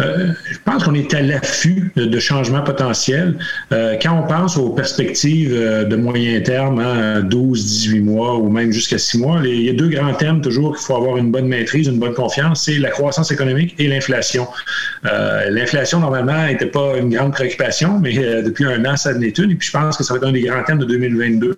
Euh, 0.00 0.32
je 0.50 0.58
pense 0.64 0.84
qu'on 0.84 0.94
est 0.94 1.12
à 1.14 1.22
l'affût 1.22 1.90
de, 1.96 2.18
changements 2.18 2.62
potentiels. 2.62 3.36
Euh, 3.72 3.96
quand 4.00 4.12
on 4.12 4.26
pense 4.26 4.56
aux 4.56 4.70
perspectives 4.70 5.52
euh, 5.52 5.84
de 5.84 5.96
moyen 5.96 6.40
terme, 6.40 6.78
hein, 6.78 7.20
12, 7.20 7.64
18 7.64 8.00
mois 8.00 8.36
ou 8.36 8.48
même 8.48 8.70
jusqu'à 8.70 8.98
6 8.98 9.18
mois, 9.18 9.40
il 9.44 9.62
y 9.62 9.70
a 9.70 9.72
deux 9.72 9.88
grands 9.88 10.14
thèmes 10.14 10.40
toujours 10.40 10.76
qu'il 10.76 10.84
faut 10.84 10.96
avoir 10.96 11.16
une 11.16 11.30
bonne 11.30 11.48
maîtrise, 11.48 11.88
une 11.88 11.98
bonne 11.98 12.14
confiance, 12.14 12.64
c'est 12.64 12.78
la 12.78 12.90
croissance 12.90 13.32
économique 13.32 13.74
et 13.78 13.88
l'inflation. 13.88 14.46
L'inflation, 15.02 16.00
normalement, 16.00 16.46
n'était 16.46 16.66
pas 16.66 16.96
une 16.98 17.10
grande 17.10 17.32
préoccupation, 17.32 17.98
mais 17.98 18.14
depuis 18.42 18.64
un 18.64 18.84
an, 18.84 18.96
ça 18.96 19.14
n'est 19.14 19.28
une. 19.28 19.50
Et 19.50 19.54
puis, 19.54 19.68
je 19.68 19.72
pense 19.72 19.96
que 19.96 20.04
ça 20.04 20.14
va 20.14 20.18
être 20.18 20.26
un 20.26 20.32
des 20.32 20.42
grands 20.42 20.62
thèmes 20.64 20.78
de 20.78 20.84
2022. 20.84 21.56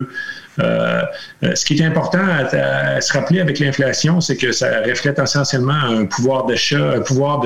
Euh, 0.58 1.02
euh, 1.42 1.54
ce 1.54 1.64
qui 1.64 1.78
est 1.78 1.84
important 1.84 2.18
à, 2.18 3.00
se 3.00 3.12
rappeler 3.12 3.40
avec 3.40 3.58
l'inflation, 3.58 4.20
c'est 4.20 4.36
que 4.36 4.52
ça 4.52 4.80
reflète 4.82 5.18
essentiellement 5.18 5.72
un 5.72 6.04
pouvoir 6.06 6.46
d'achat, 6.46 6.92
un 6.96 7.00
pouvoir 7.00 7.40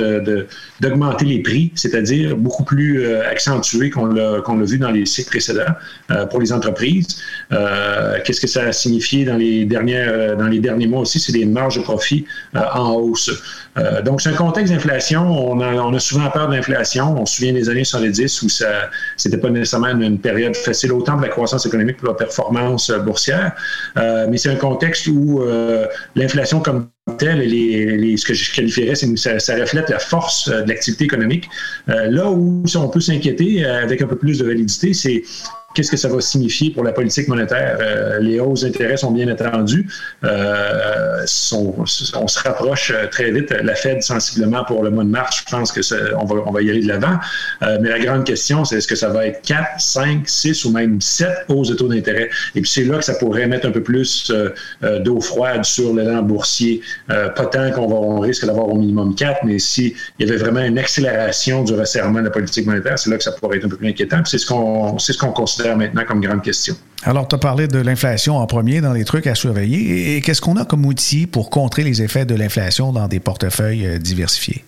d'augmenter 0.84 1.24
les 1.24 1.42
prix, 1.42 1.72
c'est-à-dire 1.74 2.36
beaucoup 2.36 2.64
plus 2.64 3.04
euh, 3.04 3.28
accentué 3.28 3.90
qu'on 3.90 4.06
l'a 4.06 4.64
vu 4.64 4.78
dans 4.78 4.90
les 4.90 5.06
cycles 5.06 5.30
précédents 5.30 5.72
pour 6.30 6.40
les 6.40 6.52
entreprises. 6.52 7.20
Qu'est-ce 8.24 8.40
que 8.40 8.46
ça 8.46 8.64
a 8.64 8.72
signifié 8.72 9.24
dans 9.24 9.36
les, 9.36 9.64
dernières, 9.64 10.36
dans 10.36 10.46
les 10.46 10.60
derniers 10.60 10.86
mois 10.86 11.00
aussi? 11.00 11.18
C'est 11.18 11.32
des 11.32 11.44
marges 11.44 11.76
de 11.76 11.82
profit 11.82 12.24
en 12.54 12.92
hausse. 12.92 13.30
donc, 14.04 14.20
c'est 14.20 14.30
un 14.30 14.34
contexte 14.34 14.72
d'inflation. 14.72 15.22
On 15.22 15.60
a, 15.60 15.74
on 15.74 15.94
a, 15.94 15.98
souvent 15.98 16.30
peur 16.30 16.48
d'inflation. 16.48 17.20
On 17.20 17.26
se 17.26 17.36
souvient 17.36 17.52
des 17.52 17.68
années 17.68 17.84
70 17.84 18.42
où 18.42 18.48
ça 18.48 18.90
c'était 19.16 19.38
pas 19.38 19.50
nécessairement 19.50 19.88
une, 19.88 20.18
période 20.18 20.56
facile, 20.56 20.92
autant 20.92 21.12
pour 21.12 21.22
la 21.22 21.28
croissance 21.28 21.66
économique 21.66 21.96
que 21.96 22.00
pour 22.02 22.10
la 22.10 22.14
performance 22.14 22.90
boursière. 23.04 23.52
Euh, 23.96 24.26
mais 24.28 24.36
c'est 24.36 24.50
un 24.50 24.56
contexte 24.56 25.06
où 25.06 25.42
euh, 25.42 25.86
l'inflation 26.14 26.60
comme 26.60 26.88
telle, 27.18 27.40
les, 27.40 28.16
ce 28.16 28.24
que 28.24 28.34
je 28.34 28.52
qualifierais, 28.52 28.94
c'est 28.94 29.16
ça, 29.16 29.38
ça, 29.38 29.56
reflète 29.56 29.90
la 29.90 29.98
force 29.98 30.48
euh, 30.48 30.62
de 30.62 30.68
l'activité 30.68 31.04
économique. 31.04 31.48
là 31.86 32.30
où 32.30 32.64
on 32.74 32.88
peut 32.88 33.00
s'inquiéter 33.00 33.64
avec 33.64 34.02
un 34.02 34.06
peu 34.06 34.16
plus 34.16 34.38
de 34.38 34.44
validité, 34.44 34.94
c'est 34.94 35.22
qu'est-ce 35.74 35.90
que 35.90 35.96
ça 35.96 36.08
va 36.08 36.20
signifier 36.20 36.70
pour 36.70 36.84
la 36.84 36.92
politique 36.92 37.28
monétaire? 37.28 37.76
Euh, 37.80 38.20
les 38.20 38.40
hausses 38.40 38.62
d'intérêt 38.62 38.96
sont 38.96 39.10
bien 39.10 39.28
attendues. 39.28 39.86
Euh, 40.22 41.24
on 41.66 42.28
se 42.28 42.38
rapproche 42.42 42.92
euh, 42.94 43.06
très 43.08 43.30
vite. 43.32 43.50
La 43.62 43.74
Fed, 43.74 44.02
sensiblement, 44.02 44.64
pour 44.64 44.82
le 44.82 44.90
mois 44.90 45.04
de 45.04 45.08
mars, 45.08 45.42
je 45.44 45.50
pense 45.50 45.72
que 45.72 45.80
on 46.14 46.24
va, 46.24 46.36
on 46.46 46.52
va 46.52 46.62
y 46.62 46.70
aller 46.70 46.82
de 46.82 46.88
l'avant. 46.88 47.18
mais 47.60 47.88
la 47.88 47.98
grande 47.98 48.24
question, 48.24 48.64
c'est 48.64 48.76
est-ce 48.76 48.88
que 48.88 48.94
ça 48.94 49.08
va 49.08 49.26
être 49.26 49.42
4, 49.42 49.80
5, 49.80 50.28
6 50.28 50.64
ou 50.64 50.70
même 50.70 51.00
7 51.00 51.28
hausses 51.48 51.68
de 51.68 51.74
taux 51.74 51.88
d'intérêt? 51.88 52.30
Et 52.54 52.60
puis 52.60 52.70
c'est 52.70 52.84
là 52.84 52.98
que 52.98 53.04
ça 53.04 53.14
pourrait 53.14 53.46
mettre 53.46 53.66
un 53.66 53.70
peu 53.70 53.82
plus 53.82 54.32
d'eau 55.00 55.20
froide 55.20 55.64
sur 55.64 55.94
l'élan 55.94 56.22
boursier. 56.22 56.80
pas 57.08 57.46
tant 57.46 57.70
qu'on 57.72 57.90
on 57.90 58.20
risque 58.20 58.46
d'avoir 58.46 58.68
au 58.68 58.76
minimum 58.76 59.14
4, 59.14 59.40
mais 59.44 59.58
s'il 59.58 59.94
y 60.18 60.24
avait 60.24 60.36
vraiment 60.36 60.60
une 60.60 60.78
accélération 60.78 61.64
du 61.64 61.74
resserrement 61.74 62.20
de 62.20 62.26
la 62.26 62.30
politique 62.30 62.66
monétaire, 62.66 62.98
c'est 62.98 63.10
là 63.10 63.16
que 63.16 63.24
ça 63.24 63.32
pourrait 63.32 63.58
être 63.58 63.66
un 63.66 63.68
peu 63.68 63.76
plus 63.76 63.88
inquiétant. 63.88 64.24
C'est 64.24 64.38
ce 64.38 64.46
qu'on 64.46 64.98
ce 64.98 65.18
qu'on 65.18 65.32
considère 65.32 65.63
maintenant 65.76 66.04
comme 66.06 66.20
grande 66.20 66.42
question. 66.42 66.76
Alors, 67.04 67.28
tu 67.28 67.34
as 67.34 67.38
parlé 67.38 67.68
de 67.68 67.78
l'inflation 67.78 68.36
en 68.36 68.46
premier 68.46 68.80
dans 68.80 68.92
les 68.92 69.04
trucs 69.04 69.26
à 69.26 69.34
surveiller. 69.34 70.16
Et 70.16 70.20
qu'est-ce 70.22 70.40
qu'on 70.40 70.56
a 70.56 70.64
comme 70.64 70.86
outil 70.86 71.26
pour 71.26 71.50
contrer 71.50 71.82
les 71.82 72.02
effets 72.02 72.24
de 72.24 72.34
l'inflation 72.34 72.92
dans 72.92 73.08
des 73.08 73.20
portefeuilles 73.20 73.86
euh, 73.86 73.98
diversifiés? 73.98 74.64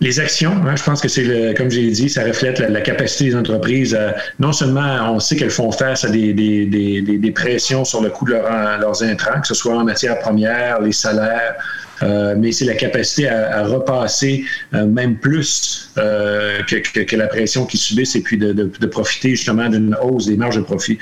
Les 0.00 0.18
actions, 0.18 0.52
hein, 0.66 0.74
je 0.74 0.82
pense 0.82 1.00
que 1.00 1.08
c'est, 1.08 1.54
comme 1.56 1.70
j'ai 1.70 1.88
dit, 1.90 2.08
ça 2.08 2.24
reflète 2.24 2.58
la, 2.58 2.80
capacité 2.80 3.26
des 3.26 3.36
entreprises. 3.36 3.96
non 4.40 4.52
seulement 4.52 5.12
on 5.12 5.20
sait 5.20 5.36
qu'elles 5.36 5.50
font 5.50 5.70
face 5.70 6.04
à 6.04 6.10
des, 6.10 6.32
des, 6.32 6.66
des, 6.66 7.00
des 7.00 7.30
pressions 7.30 7.84
sur 7.84 8.02
le 8.02 8.10
coût 8.10 8.24
de 8.26 8.32
leurs 8.32 9.02
intrants, 9.04 9.40
que 9.40 9.46
ce 9.46 9.54
soit 9.54 9.76
en 9.76 9.84
matière 9.84 10.18
première, 10.18 10.80
les 10.80 10.92
salaires, 10.92 11.54
mais 12.02 12.52
c'est 12.52 12.64
la 12.64 12.74
capacité 12.74 13.28
à, 13.28 13.64
repasser 13.64 14.44
même 14.72 15.16
plus 15.16 15.90
que, 15.96 17.16
la 17.16 17.26
pression 17.26 17.66
qu'ils 17.66 17.80
subissent 17.80 18.16
et 18.16 18.20
puis 18.20 18.36
de, 18.36 18.86
profiter 18.86 19.30
justement 19.30 19.68
d'une 19.68 19.96
hausse 20.02 20.26
des 20.26 20.36
marges 20.36 20.56
de 20.56 20.62
profit. 20.62 20.98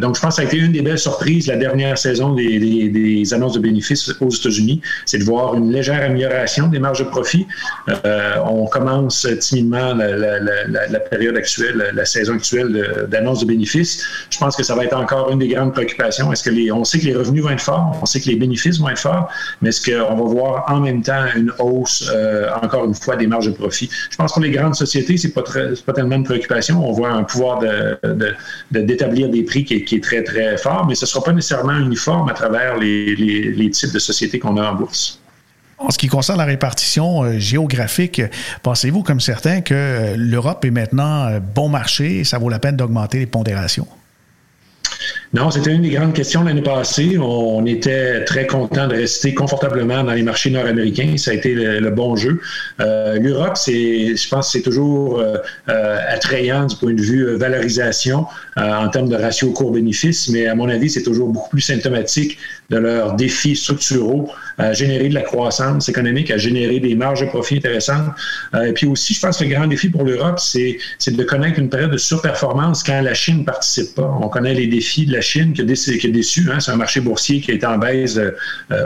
donc, 0.00 0.16
je 0.16 0.20
pense 0.20 0.36
que 0.36 0.42
ça 0.42 0.42
a 0.42 0.44
été 0.44 0.58
une 0.58 0.72
des 0.72 0.82
belles 0.82 0.98
surprises 0.98 1.46
la 1.46 1.56
dernière 1.56 1.98
saison 1.98 2.34
des, 2.34 3.34
annonces 3.34 3.54
de 3.54 3.60
bénéfices 3.60 4.10
aux 4.20 4.28
États-Unis, 4.28 4.80
c'est 5.06 5.18
de 5.18 5.24
voir 5.24 5.54
une 5.54 5.72
légère 5.72 6.02
amélioration 6.04 6.68
des 6.68 6.78
marges 6.78 7.00
de 7.00 7.04
profit. 7.04 7.46
on 8.46 8.66
commence 8.66 9.26
timidement 9.40 9.94
la, 9.94 11.00
période 11.00 11.36
actuelle, 11.36 11.90
la 11.94 12.04
saison 12.04 12.34
actuelle 12.34 13.06
d'annonces 13.08 13.40
de 13.40 13.46
bénéfices. 13.46 14.04
Je 14.30 14.38
pense 14.38 14.56
que 14.56 14.62
ça 14.62 14.74
va 14.74 14.84
être 14.84 14.96
encore 14.96 15.30
une 15.30 15.38
des 15.38 15.48
grandes 15.48 15.72
préoccupations. 15.72 16.32
Est-ce 16.32 16.42
que 16.42 16.50
les, 16.50 16.70
on 16.72 16.84
sait 16.84 16.98
que 16.98 17.06
les 17.06 17.14
revenus 17.14 17.42
vont 17.42 17.50
être 17.50 17.60
forts, 17.60 17.98
on 18.00 18.06
sait 18.06 18.20
que 18.20 18.28
les 18.28 18.36
bénéfices 18.36 18.78
vont 18.78 18.88
être 18.88 18.98
forts, 18.98 19.28
mais 19.60 19.70
est-ce 19.70 19.90
qu'on 19.90 20.14
va 20.14 20.22
en 20.40 20.80
même 20.80 21.02
temps 21.02 21.24
une 21.36 21.52
hausse, 21.58 22.10
euh, 22.12 22.48
encore 22.62 22.84
une 22.84 22.94
fois, 22.94 23.16
des 23.16 23.26
marges 23.26 23.46
de 23.46 23.52
profit? 23.52 23.88
Je 24.10 24.16
pense 24.16 24.30
que 24.30 24.34
pour 24.34 24.42
les 24.42 24.50
grandes 24.50 24.74
sociétés, 24.74 25.16
c'est 25.16 25.32
pas 25.32 25.42
pas 25.42 25.92
tellement 25.92 26.16
une 26.16 26.24
préoccupation. 26.24 26.86
On 26.86 26.92
voit 26.92 27.10
un 27.10 27.24
pouvoir 27.24 27.60
d'établir 28.70 29.28
de, 29.28 29.32
des 29.32 29.42
prix 29.42 29.64
qui 29.64 29.74
est, 29.74 30.02
très, 30.02 30.22
très 30.22 30.56
fort, 30.56 30.86
mais 30.86 30.94
ce 30.94 31.04
ne 31.04 31.08
sera 31.08 31.22
pas 31.22 31.32
nécessairement 31.32 31.78
uniforme 31.78 32.28
à 32.28 32.34
travers 32.34 32.76
les, 32.76 33.14
les 33.14 33.70
types 33.70 33.92
de 33.92 33.98
sociétés 33.98 34.38
qu'on 34.38 34.56
a 34.56 34.70
en 34.70 34.74
bourse. 34.74 35.20
En 35.78 35.90
ce 35.90 35.98
qui 35.98 36.06
concerne 36.06 36.38
la 36.38 36.44
répartition 36.44 37.24
euh, 37.24 37.38
géographique, 37.38 38.22
pensez-vous 38.62 39.02
comme 39.02 39.20
certains 39.20 39.60
que 39.60 39.74
euh, 39.74 40.14
l'Europe 40.16 40.64
est 40.64 40.70
maintenant 40.70 41.38
bon 41.54 41.68
marché 41.68 42.20
et 42.20 42.24
ça 42.24 42.38
vaut 42.38 42.48
la 42.48 42.58
peine 42.58 42.76
d'augmenter 42.76 43.18
les 43.18 43.26
pondérations? 43.26 43.88
Non, 45.34 45.50
c'était 45.50 45.72
une 45.72 45.82
des 45.82 45.90
grandes 45.90 46.12
questions 46.12 46.44
l'année 46.44 46.62
passée. 46.62 47.18
On 47.18 47.66
était 47.66 48.24
très 48.24 48.46
content 48.46 48.86
de 48.86 48.94
rester 48.94 49.34
confortablement 49.34 50.04
dans 50.04 50.12
les 50.12 50.22
marchés 50.22 50.48
nord-américains. 50.48 51.16
Ça 51.16 51.32
a 51.32 51.34
été 51.34 51.54
le, 51.54 51.90
bon 51.90 52.14
jeu. 52.14 52.40
Euh, 52.78 53.18
L'Europe, 53.18 53.56
c'est, 53.56 54.14
je 54.14 54.28
pense, 54.28 54.52
c'est 54.52 54.62
toujours 54.62 55.18
euh, 55.18 55.38
euh, 55.68 55.98
attrayant 56.08 56.66
du 56.66 56.76
point 56.76 56.94
de 56.94 57.00
vue 57.00 57.34
valorisation 57.34 58.26
en 58.56 58.88
termes 58.90 59.08
de 59.08 59.16
ratio 59.16 59.50
court-bénéfice, 59.50 60.28
mais 60.28 60.46
à 60.46 60.54
mon 60.54 60.68
avis, 60.68 60.88
c'est 60.88 61.02
toujours 61.02 61.28
beaucoup 61.28 61.50
plus 61.50 61.62
symptomatique 61.62 62.38
de 62.70 62.76
leurs 62.76 63.14
défis 63.14 63.56
structuraux 63.56 64.30
à 64.58 64.72
générer 64.72 65.08
de 65.08 65.14
la 65.14 65.22
croissance 65.22 65.88
économique, 65.88 66.30
à 66.30 66.38
générer 66.38 66.80
des 66.80 66.94
marges 66.94 67.20
de 67.20 67.26
profit 67.26 67.56
intéressantes. 67.56 68.10
et 68.66 68.72
puis 68.72 68.86
aussi, 68.86 69.14
je 69.14 69.20
pense 69.20 69.38
que 69.38 69.44
le 69.44 69.50
grand 69.50 69.66
défi 69.66 69.88
pour 69.88 70.04
l'Europe, 70.04 70.38
c'est, 70.38 70.78
de 71.06 71.24
connaître 71.24 71.58
une 71.58 71.68
période 71.68 71.90
de 71.90 71.96
surperformance 71.96 72.82
quand 72.82 73.00
la 73.00 73.14
Chine 73.14 73.38
ne 73.38 73.44
participe 73.44 73.94
pas. 73.94 74.18
On 74.20 74.28
connaît 74.28 74.54
les 74.54 74.66
défis 74.66 75.06
de 75.06 75.12
la 75.12 75.20
Chine 75.20 75.52
qui 75.52 75.62
a 75.62 75.64
déçu. 75.64 76.50
Hein. 76.52 76.60
C'est 76.60 76.70
un 76.70 76.76
marché 76.76 77.00
boursier 77.00 77.40
qui 77.40 77.50
est 77.50 77.64
en 77.64 77.78
baisse 77.78 78.16
euh, 78.16 78.32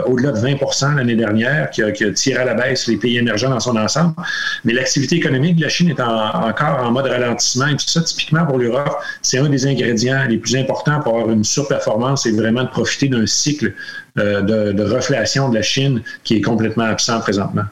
au-delà 0.05 0.31
de 0.31 0.39
20% 0.39 0.95
l'année 0.95 1.15
dernière, 1.15 1.69
qui 1.69 1.83
a, 1.83 1.91
tiré 1.91 2.39
à 2.39 2.45
la 2.45 2.53
baisse 2.53 2.87
les 2.87 2.97
pays 2.97 3.17
émergents 3.17 3.49
dans 3.49 3.59
son 3.59 3.75
ensemble. 3.77 4.13
Mais 4.65 4.73
l'activité 4.73 5.15
économique 5.15 5.57
de 5.57 5.63
la 5.63 5.69
Chine 5.69 5.89
est 5.89 6.01
encore 6.01 6.79
en 6.83 6.91
mode 6.91 7.05
ralentissement. 7.05 7.67
Et 7.67 7.75
tout 7.75 7.87
ça, 7.87 8.01
typiquement 8.01 8.45
pour 8.45 8.57
l'Europe, 8.57 8.97
c'est 9.21 9.37
un 9.37 9.49
des 9.49 9.65
ingrédients 9.67 10.25
les 10.27 10.37
plus 10.37 10.55
importants 10.55 10.99
pour 11.01 11.17
avoir 11.17 11.31
une 11.31 11.43
surperformance 11.43 12.25
et 12.25 12.31
vraiment 12.31 12.63
de 12.63 12.69
profiter 12.69 13.07
d'un 13.07 13.25
cycle 13.25 13.67
euh, 13.67 14.08
de, 14.15 14.71
de 14.71 14.83
reflation 14.83 15.49
de 15.49 15.55
la 15.55 15.61
Chine 15.61 16.01
qui 16.23 16.37
est 16.37 16.41
complètement 16.41 16.85
absent 16.85 17.19
présentement. 17.19 17.65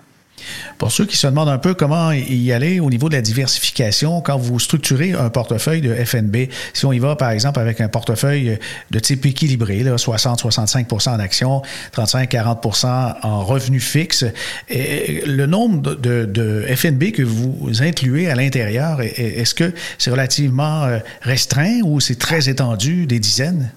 Pour 0.77 0.91
ceux 0.91 1.05
qui 1.05 1.17
se 1.17 1.27
demandent 1.27 1.49
un 1.49 1.57
peu 1.57 1.73
comment 1.73 2.11
y 2.11 2.51
aller 2.51 2.79
au 2.79 2.89
niveau 2.89 3.09
de 3.09 3.15
la 3.15 3.21
diversification, 3.21 4.21
quand 4.21 4.37
vous 4.37 4.59
structurez 4.59 5.13
un 5.13 5.29
portefeuille 5.29 5.81
de 5.81 5.93
FNB, 5.93 6.49
si 6.73 6.85
on 6.85 6.93
y 6.93 6.99
va 6.99 7.15
par 7.15 7.31
exemple 7.31 7.59
avec 7.59 7.81
un 7.81 7.87
portefeuille 7.87 8.59
de 8.91 8.99
type 8.99 9.25
équilibré, 9.25 9.83
60-65 9.83 11.09
en 11.09 11.19
actions, 11.19 11.61
35-40 11.95 13.15
en 13.23 13.43
revenus 13.43 13.83
fixes, 13.83 14.25
le 14.69 15.45
nombre 15.45 15.95
de, 15.95 16.65
FNB 16.75 17.11
que 17.11 17.23
vous 17.23 17.81
incluez 17.81 18.29
à 18.29 18.35
l'intérieur, 18.35 19.01
est-ce 19.01 19.55
que 19.55 19.73
c'est 19.97 20.11
relativement 20.11 20.83
euh, 20.83 20.99
restreint 21.21 21.79
ou 21.83 21.99
c'est 21.99 22.19
très 22.19 22.49
étendu, 22.49 23.07
des 23.07 23.19
dizaines? 23.19 23.71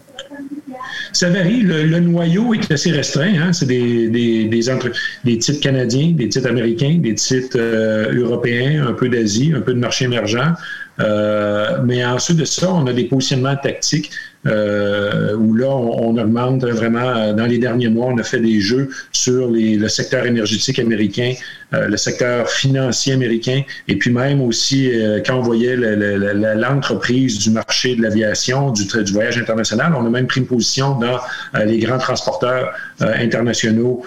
Ça 1.12 1.28
varie. 1.28 1.62
Le, 1.62 2.00
noyau 2.00 2.54
est 2.54 2.70
assez 2.70 2.90
restreint. 2.90 3.34
Hein. 3.40 3.52
C'est 3.52 3.66
des, 3.66 4.08
des, 4.08 4.44
des, 4.46 5.38
titres 5.38 5.60
canadiens, 5.60 6.12
des 6.12 6.28
titres 6.28 6.48
américains, 6.48 6.98
des 7.00 7.14
titres 7.14 7.58
euh, 7.58 8.12
européens, 8.14 8.86
un 8.86 8.92
peu 8.92 9.08
d'Asie, 9.08 9.52
un 9.54 9.60
peu 9.60 9.74
de 9.74 9.78
marché 9.78 10.04
émergent. 10.04 10.54
Euh, 11.00 11.78
mais 11.84 12.04
ensuite 12.04 12.36
de 12.36 12.44
ça, 12.44 12.72
on 12.72 12.86
a 12.86 12.92
des 12.92 13.04
positionnements 13.04 13.56
tactiques 13.56 14.10
euh, 14.46 15.34
où 15.36 15.54
là, 15.54 15.68
on, 15.68 16.16
augmente 16.16 16.64
vraiment. 16.64 17.32
Dans 17.32 17.46
les 17.46 17.58
derniers 17.58 17.88
mois, 17.88 18.06
on 18.06 18.18
a 18.18 18.22
fait 18.22 18.40
des 18.40 18.60
jeux 18.60 18.90
sur 19.12 19.48
le 19.50 19.88
secteur 19.88 20.26
énergétique 20.26 20.78
américain, 20.78 21.34
euh, 21.72 21.86
le 21.86 21.96
secteur 21.96 22.50
financier 22.50 23.12
américain, 23.12 23.62
et 23.86 23.94
puis 23.94 24.10
même 24.10 24.40
aussi 24.40 24.90
euh, 24.90 25.20
quand 25.24 25.36
on 25.36 25.40
voyait 25.40 25.76
l'entreprise 25.76 27.38
du 27.38 27.50
marché 27.50 27.94
de 27.94 28.02
l'aviation, 28.02 28.72
du, 28.72 28.88
voyage 29.12 29.38
international, 29.38 29.94
on 29.96 30.04
a 30.04 30.10
même 30.10 30.26
pris 30.26 30.40
une 30.40 30.48
position 30.48 30.98
dans 30.98 31.20
euh, 31.54 31.64
les 31.64 31.78
grands 31.78 31.98
transporteurs 31.98 32.72
internationaux. 33.00 34.04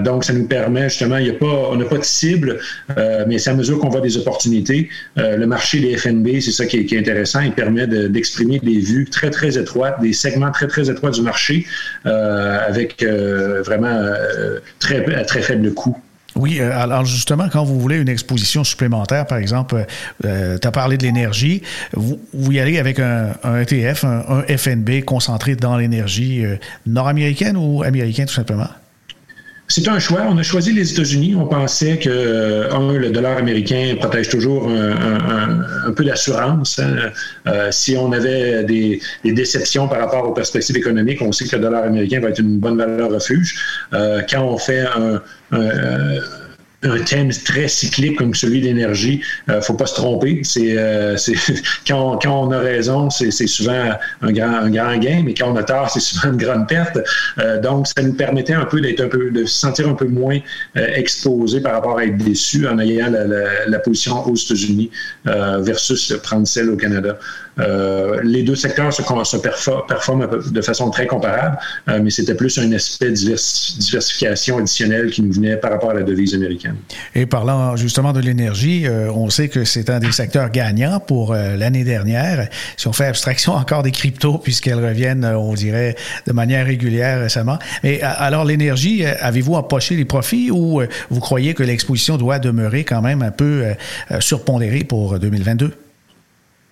donc, 0.00 0.24
ça 0.24 0.32
nous 0.32 0.48
permet 0.48 0.88
justement, 0.88 1.18
il 1.18 1.26
y 1.26 1.30
a 1.30 1.34
pas, 1.34 1.68
on 1.70 1.76
n'a 1.76 1.84
pas 1.84 1.98
de 1.98 2.04
cible, 2.04 2.58
mais 3.28 3.38
c'est 3.38 3.50
à 3.50 3.54
mesure 3.54 3.78
qu'on 3.78 3.88
voit 3.88 4.00
des 4.00 4.16
opportunités. 4.16 4.88
le 5.16 5.44
marché 5.44 5.78
des 5.78 5.96
FNB, 5.96 6.40
c'est 6.40 6.50
ça 6.50 6.66
qui 6.66 6.78
est, 6.78 6.98
intéressant, 6.98 7.40
il 7.40 7.52
permet 7.52 7.86
d'exprimer 7.86 8.58
des 8.58 8.80
vues 8.80 9.06
très, 9.08 9.30
très 9.30 9.55
des 10.00 10.12
segments 10.12 10.50
très, 10.50 10.66
très 10.66 10.90
étroits 10.90 11.10
du 11.10 11.22
marché, 11.22 11.66
avec 12.04 13.04
vraiment 13.04 14.00
très, 14.78 15.24
très 15.24 15.42
faible 15.42 15.72
coût. 15.74 15.96
Oui, 16.36 16.60
euh, 16.60 16.70
alors 16.78 17.04
justement, 17.04 17.48
quand 17.50 17.64
vous 17.64 17.80
voulez 17.80 17.96
une 17.96 18.08
exposition 18.08 18.62
supplémentaire, 18.62 19.26
par 19.26 19.38
exemple, 19.38 19.86
euh, 20.24 20.58
tu 20.58 20.68
as 20.68 20.70
parlé 20.70 20.98
de 20.98 21.02
l'énergie, 21.02 21.62
vous, 21.92 22.20
vous, 22.34 22.52
y 22.52 22.60
allez 22.60 22.78
avec 22.78 23.00
un, 23.00 23.32
ETF, 23.62 24.04
un, 24.04 24.42
FNB 24.42 25.02
concentré 25.04 25.56
dans 25.56 25.76
l'énergie 25.78 26.44
euh, 26.44 26.56
nord-américaine 26.86 27.56
ou 27.56 27.82
américaine 27.82 28.26
tout 28.26 28.34
simplement? 28.34 28.68
C'est 29.68 29.88
un 29.88 29.98
choix. 29.98 30.22
On 30.28 30.38
a 30.38 30.42
choisi 30.42 30.72
les 30.72 30.92
États-Unis. 30.92 31.34
On 31.34 31.46
pensait 31.46 31.98
que, 31.98 32.72
un, 32.72 32.92
le 32.92 33.10
dollar 33.10 33.36
américain 33.36 33.96
protège 33.98 34.28
toujours 34.28 34.68
un, 34.68 35.92
peu 35.92 36.04
d'assurance. 36.04 36.78
Hein. 36.78 37.70
si 37.70 37.96
on 37.96 38.12
avait 38.12 38.64
des, 38.64 39.00
déceptions 39.24 39.88
par 39.88 39.98
rapport 39.98 40.28
aux 40.28 40.32
perspectives 40.32 40.76
économiques, 40.76 41.20
on 41.20 41.32
sait 41.32 41.46
que 41.46 41.56
le 41.56 41.62
dollar 41.62 41.84
américain 41.84 42.20
va 42.20 42.28
être 42.28 42.38
une 42.38 42.58
bonne 42.58 42.76
valeur 42.76 43.10
refuge. 43.10 43.56
quand 43.90 44.42
on 44.42 44.56
fait 44.56 44.80
un, 44.80 45.20
euh, 45.52 46.20
un 46.82 46.98
thème 47.02 47.30
très 47.30 47.68
cyclique 47.68 48.18
comme 48.18 48.34
celui 48.34 48.60
d'énergie, 48.60 49.22
ne 49.48 49.54
euh, 49.54 49.60
faut 49.60 49.74
pas 49.74 49.86
se 49.86 49.94
tromper. 49.94 50.40
C'est, 50.44 50.76
euh, 50.76 51.16
quand, 51.86 52.18
quand, 52.22 52.48
on 52.48 52.50
a 52.50 52.58
raison, 52.58 53.10
c'est, 53.10 53.30
souvent 53.30 53.92
un 54.22 54.32
grand, 54.32 54.54
un 54.54 54.70
grand 54.70 54.96
gain, 54.98 55.22
mais 55.24 55.34
quand 55.34 55.52
on 55.52 55.56
a 55.56 55.62
tort, 55.62 55.90
c'est 55.90 56.00
souvent 56.00 56.32
une 56.32 56.38
grande 56.38 56.68
perte. 56.68 56.98
donc, 57.62 57.86
ça 57.86 58.02
nous 58.02 58.14
permettait 58.14 58.54
un 58.54 58.64
peu 58.64 58.80
d'être 58.80 59.00
un 59.00 59.08
peu, 59.08 59.30
de 59.30 59.44
se 59.44 59.60
sentir 59.60 59.88
un 59.88 59.94
peu 59.94 60.06
moins 60.06 60.38
exposé 60.74 61.60
par 61.60 61.72
rapport 61.72 61.98
à 61.98 62.04
être 62.04 62.16
déçu 62.16 62.66
en 62.66 62.78
ayant 62.78 63.10
la, 63.10 63.66
la 63.66 63.78
position 63.78 64.26
aux 64.26 64.34
États-Unis 64.34 64.90
versus 65.24 66.14
prendre 66.22 66.46
celle 66.46 66.70
au 66.70 66.76
Canada. 66.76 67.18
Euh, 67.58 68.20
les 68.22 68.42
deux 68.42 68.54
secteurs 68.54 68.92
se, 68.92 69.02
performent 69.86 70.28
de 70.50 70.60
façon 70.60 70.90
très 70.90 71.06
comparable, 71.06 71.58
euh, 71.88 72.00
mais 72.02 72.10
c'était 72.10 72.34
plus 72.34 72.58
un 72.58 72.70
aspect 72.72 73.10
de 73.10 73.14
diversification 73.14 74.58
additionnelle 74.58 75.10
qui 75.10 75.22
nous 75.22 75.32
venait 75.32 75.56
par 75.56 75.70
rapport 75.70 75.90
à 75.90 75.94
la 75.94 76.02
devise 76.02 76.34
américaine. 76.34 76.76
Et 77.14 77.24
parlant 77.24 77.76
justement 77.76 78.12
de 78.12 78.20
l'énergie, 78.20 78.86
euh, 78.86 79.10
on 79.10 79.30
sait 79.30 79.48
que 79.48 79.64
c'est 79.64 79.88
un 79.88 80.00
des 80.00 80.12
secteurs 80.12 80.50
gagnants 80.50 81.00
pour 81.00 81.34
l'année 81.34 81.84
dernière. 81.84 82.48
Si 82.76 82.88
on 82.88 82.92
fait 82.92 83.06
abstraction 83.06 83.54
encore 83.54 83.82
des 83.82 83.92
cryptos, 83.92 84.38
puisqu'elles 84.42 84.84
reviennent, 84.84 85.24
on 85.24 85.54
dirait, 85.54 85.96
de 86.26 86.32
manière 86.32 86.66
régulière 86.66 87.20
récemment. 87.20 87.58
Mais 87.82 88.02
alors, 88.02 88.44
l'énergie, 88.44 89.04
avez-vous 89.04 89.54
empoché 89.54 89.96
les 89.96 90.04
profits 90.04 90.50
ou 90.50 90.82
vous 91.10 91.20
croyez 91.20 91.54
que 91.54 91.62
l'exposition 91.62 92.16
doit 92.16 92.38
demeurer 92.38 92.84
quand 92.84 93.02
même 93.02 93.22
un 93.22 93.30
peu 93.30 93.64
surpondérée 94.20 94.84
pour 94.84 95.18
2022? 95.18 95.72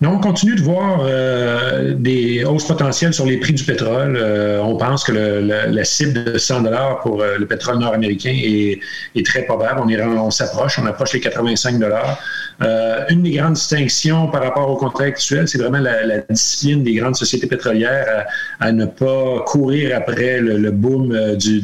On 0.07 0.19
continue 0.19 0.55
de 0.55 0.63
voir 0.63 1.01
euh, 1.03 1.95
des 1.95 2.45
hausses 2.45 2.67
potentielles 2.67 3.15
sur 3.15 3.27
les 3.27 3.39
prix 3.39 3.53
du 3.53 3.65
pétrole. 3.65 4.17
Euh, 4.17 4.61
on 4.61 4.77
pense 4.77 5.05
que 5.05 5.13
la 5.13 5.85
cible 5.85 6.33
de 6.33 6.39
100 6.39 6.63
dollars 6.63 7.01
pour 7.01 7.23
euh, 7.23 7.39
le 7.39 7.47
pétrole 7.47 7.79
nord-américain 7.79 8.33
est, 8.35 8.81
très 9.25 9.43
probable. 9.43 9.81
On, 9.81 10.19
on 10.19 10.31
s'approche, 10.31 10.79
on 10.79 10.87
approche 10.87 11.13
les 11.13 11.21
85 11.21 11.79
dollars. 11.79 12.19
Euh, 12.63 13.05
une 13.11 13.23
des 13.23 13.33
grandes 13.33 13.55
distinctions 13.55 14.29
par 14.29 14.43
rapport 14.43 14.71
au 14.71 14.77
contrat 14.77 15.05
actuel, 15.05 15.49
c'est 15.49 15.59
vraiment 15.59 15.81
la, 15.81 16.19
discipline 16.31 16.83
des 16.83 16.95
grandes 16.95 17.17
sociétés 17.17 17.47
pétrolières 17.47 18.27
à, 18.61 18.73
ne 18.73 18.87
pas 18.87 19.43
courir 19.47 19.97
après 19.97 20.41
le, 20.41 20.71
boom 20.71 21.13
euh, 21.13 21.35
du, 21.37 21.63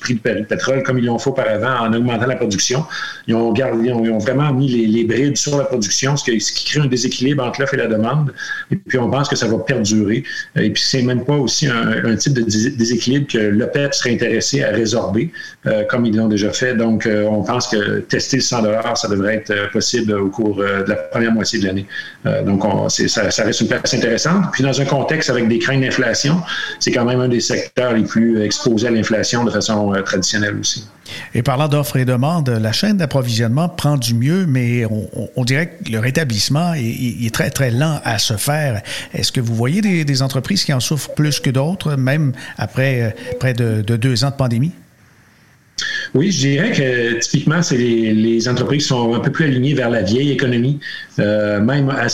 prix 0.00 0.14
du 0.14 0.20
pétrole 0.44 0.82
comme 0.82 0.98
ils 0.98 1.06
l'ont 1.06 1.18
fait 1.18 1.30
auparavant 1.30 1.86
en 1.86 1.92
augmentant 1.92 2.26
la 2.26 2.36
production. 2.36 2.84
Ils 3.26 3.34
ont, 3.34 3.52
vraiment 4.18 4.52
mis 4.52 4.68
les, 4.68 5.04
brides 5.04 5.36
sur 5.36 5.58
la 5.58 5.64
production, 5.64 6.16
ce 6.16 6.24
qui, 6.24 6.64
crée 6.64 6.80
un 6.80 6.86
déséquilibre 6.86 7.42
entre 7.44 7.60
l'offre 7.60 7.74
et 7.74 7.78
la 7.78 7.86
demande. 7.86 8.32
Et 8.70 8.76
puis 8.76 8.98
on 8.98 9.10
pense 9.10 9.28
que 9.28 9.36
ça 9.36 9.46
va 9.46 9.58
perdurer. 9.58 10.22
Et 10.56 10.70
puis 10.70 10.82
c'est 10.82 11.02
même 11.02 11.24
pas 11.24 11.36
aussi 11.36 11.66
un, 11.66 12.14
type 12.16 12.34
de 12.34 12.42
déséquilibre 12.42 13.26
que 13.26 13.38
l'OPEP 13.38 13.94
serait 13.94 14.14
intéressé 14.14 14.62
à 14.62 14.70
résorber, 14.70 15.32
euh, 15.66 15.84
comme 15.84 16.06
ils 16.06 16.16
l'ont 16.16 16.28
déjà 16.28 16.52
fait. 16.52 16.74
Donc 16.74 17.08
on 17.08 17.42
pense 17.42 17.68
que 17.68 18.00
tester 18.00 18.36
le 18.36 18.42
100 18.42 18.62
ça 18.94 19.08
devrait 19.08 19.36
être 19.36 19.70
possible 19.72 20.01
au 20.10 20.28
cours 20.28 20.56
de 20.56 20.84
la 20.88 20.96
première 20.96 21.32
moitié 21.32 21.60
de 21.60 21.66
l'année. 21.66 21.86
donc 22.44 22.62
ça, 22.88 23.22
reste 23.44 23.60
une 23.60 23.68
place 23.68 23.94
intéressante. 23.94 24.44
Puis 24.52 24.62
dans 24.62 24.80
un 24.80 24.84
contexte 24.84 25.30
avec 25.30 25.48
des 25.48 25.58
craintes 25.58 25.80
d'inflation, 25.80 26.40
c'est 26.78 26.92
quand 26.92 27.04
même 27.04 27.20
un 27.20 27.28
des 27.28 27.40
secteurs 27.40 27.92
les 27.92 28.04
plus 28.04 28.42
exposés 28.42 28.88
à 28.88 28.90
l'inflation 28.90 29.44
de 29.44 29.50
façon 29.50 29.94
euh, 29.94 30.02
traditionnelle 30.02 30.56
aussi. 30.58 30.86
Et 31.34 31.42
parlant 31.42 31.68
d'offres 31.68 31.96
et 31.96 32.04
demandes, 32.04 32.48
la 32.48 32.72
chaîne 32.72 32.96
d'approvisionnement 32.96 33.68
prend 33.68 33.96
du 33.96 34.14
mieux, 34.14 34.46
mais 34.46 34.84
on, 35.36 35.44
dirait 35.44 35.78
que 35.84 35.90
le 35.90 35.98
rétablissement 35.98 36.72
est, 36.74 37.34
très, 37.34 37.50
très 37.50 37.70
lent 37.70 38.00
à 38.04 38.18
se 38.18 38.34
faire. 38.34 38.82
Est-ce 39.12 39.32
que 39.32 39.40
vous 39.40 39.54
voyez 39.54 39.80
des, 39.80 40.22
entreprises 40.22 40.64
qui 40.64 40.72
en 40.72 40.80
souffrent 40.80 41.12
plus 41.14 41.40
que 41.40 41.50
d'autres, 41.50 41.96
même 41.96 42.32
après 42.56 43.02
euh, 43.02 43.36
près 43.38 43.52
de 43.54 43.82
deux 43.82 44.24
ans 44.24 44.30
de 44.30 44.36
pandémie? 44.36 44.72
Oui, 46.14 46.30
je 46.30 46.40
dirais 46.40 46.72
que 46.72 47.18
typiquement, 47.20 47.62
c'est 47.62 47.78
les, 47.78 48.46
entreprises 48.46 48.82
qui 48.82 48.88
sont 48.88 49.14
un 49.14 49.20
peu 49.20 49.30
plus 49.32 49.46
alignées 49.46 49.72
vers 49.72 49.88
la 49.88 50.02
vieille 50.02 50.30
économie, 50.30 50.78
euh, 51.18 51.58
même 51.60 51.88
à, 51.88 52.08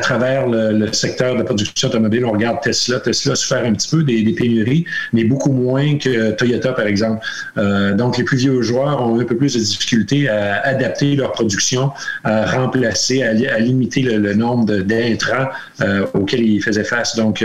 travers 0.00 0.46
le, 0.46 0.92
secteur 0.92 1.36
de 1.36 1.42
production 1.42 1.88
automobile. 1.88 2.26
On 2.26 2.32
regarde 2.32 2.60
Tesla. 2.60 3.00
Tesla 3.00 3.34
souffert 3.34 3.64
un 3.64 3.72
petit 3.72 3.88
peu 3.88 4.02
des, 4.02 4.30
pénuries, 4.32 4.84
mais 5.14 5.24
beaucoup 5.24 5.52
moins 5.52 5.96
que 5.96 6.32
Toyota, 6.32 6.74
par 6.74 6.86
exemple. 6.86 7.24
Euh, 7.56 7.94
donc, 7.94 8.18
les 8.18 8.24
plus 8.24 8.36
vieux 8.36 8.60
joueurs 8.60 9.02
ont 9.02 9.18
un 9.18 9.24
peu 9.24 9.36
plus 9.36 9.54
de 9.54 9.60
difficultés 9.60 10.28
à 10.28 10.60
adapter 10.60 11.16
leur 11.16 11.32
production, 11.32 11.92
à 12.24 12.44
remplacer, 12.44 13.22
à, 13.22 13.58
limiter 13.58 14.02
le, 14.02 14.34
nombre 14.34 14.66
d'intrants 14.80 15.48
euh, 15.80 16.04
auxquels 16.12 16.44
ils 16.44 16.62
faisaient 16.62 16.84
face. 16.84 17.16
Donc, 17.16 17.42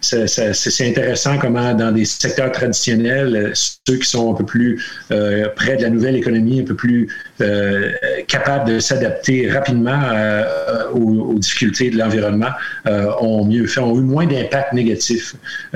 c'est 0.00 0.88
intéressant 0.88 1.38
comment 1.38 1.74
dans 1.74 1.92
des 1.92 2.04
secteurs 2.04 2.52
traditionnels, 2.52 3.52
ceux 3.54 3.96
qui 3.96 4.08
sont 4.08 4.32
un 4.32 4.34
peu 4.34 4.44
plus 4.44 4.82
euh, 5.10 5.48
près 5.56 5.76
de 5.76 5.82
la 5.82 5.90
nouvelle 5.90 6.16
économie, 6.16 6.60
un 6.60 6.64
peu 6.64 6.74
plus 6.74 7.08
euh, 7.40 7.92
capables 8.26 8.70
de 8.70 8.80
s'adapter 8.80 9.50
rapidement 9.50 10.00
euh, 10.12 10.90
aux, 10.92 11.38
difficultés 11.38 11.90
de 11.90 11.98
l'environnement, 11.98 12.50
ont 13.20 13.44
mieux 13.44 13.66
fait, 13.66 13.80
ont 13.80 13.96
eu 13.96 14.02
moins 14.02 14.26
d'impact 14.26 14.72
négatif. 14.72 15.34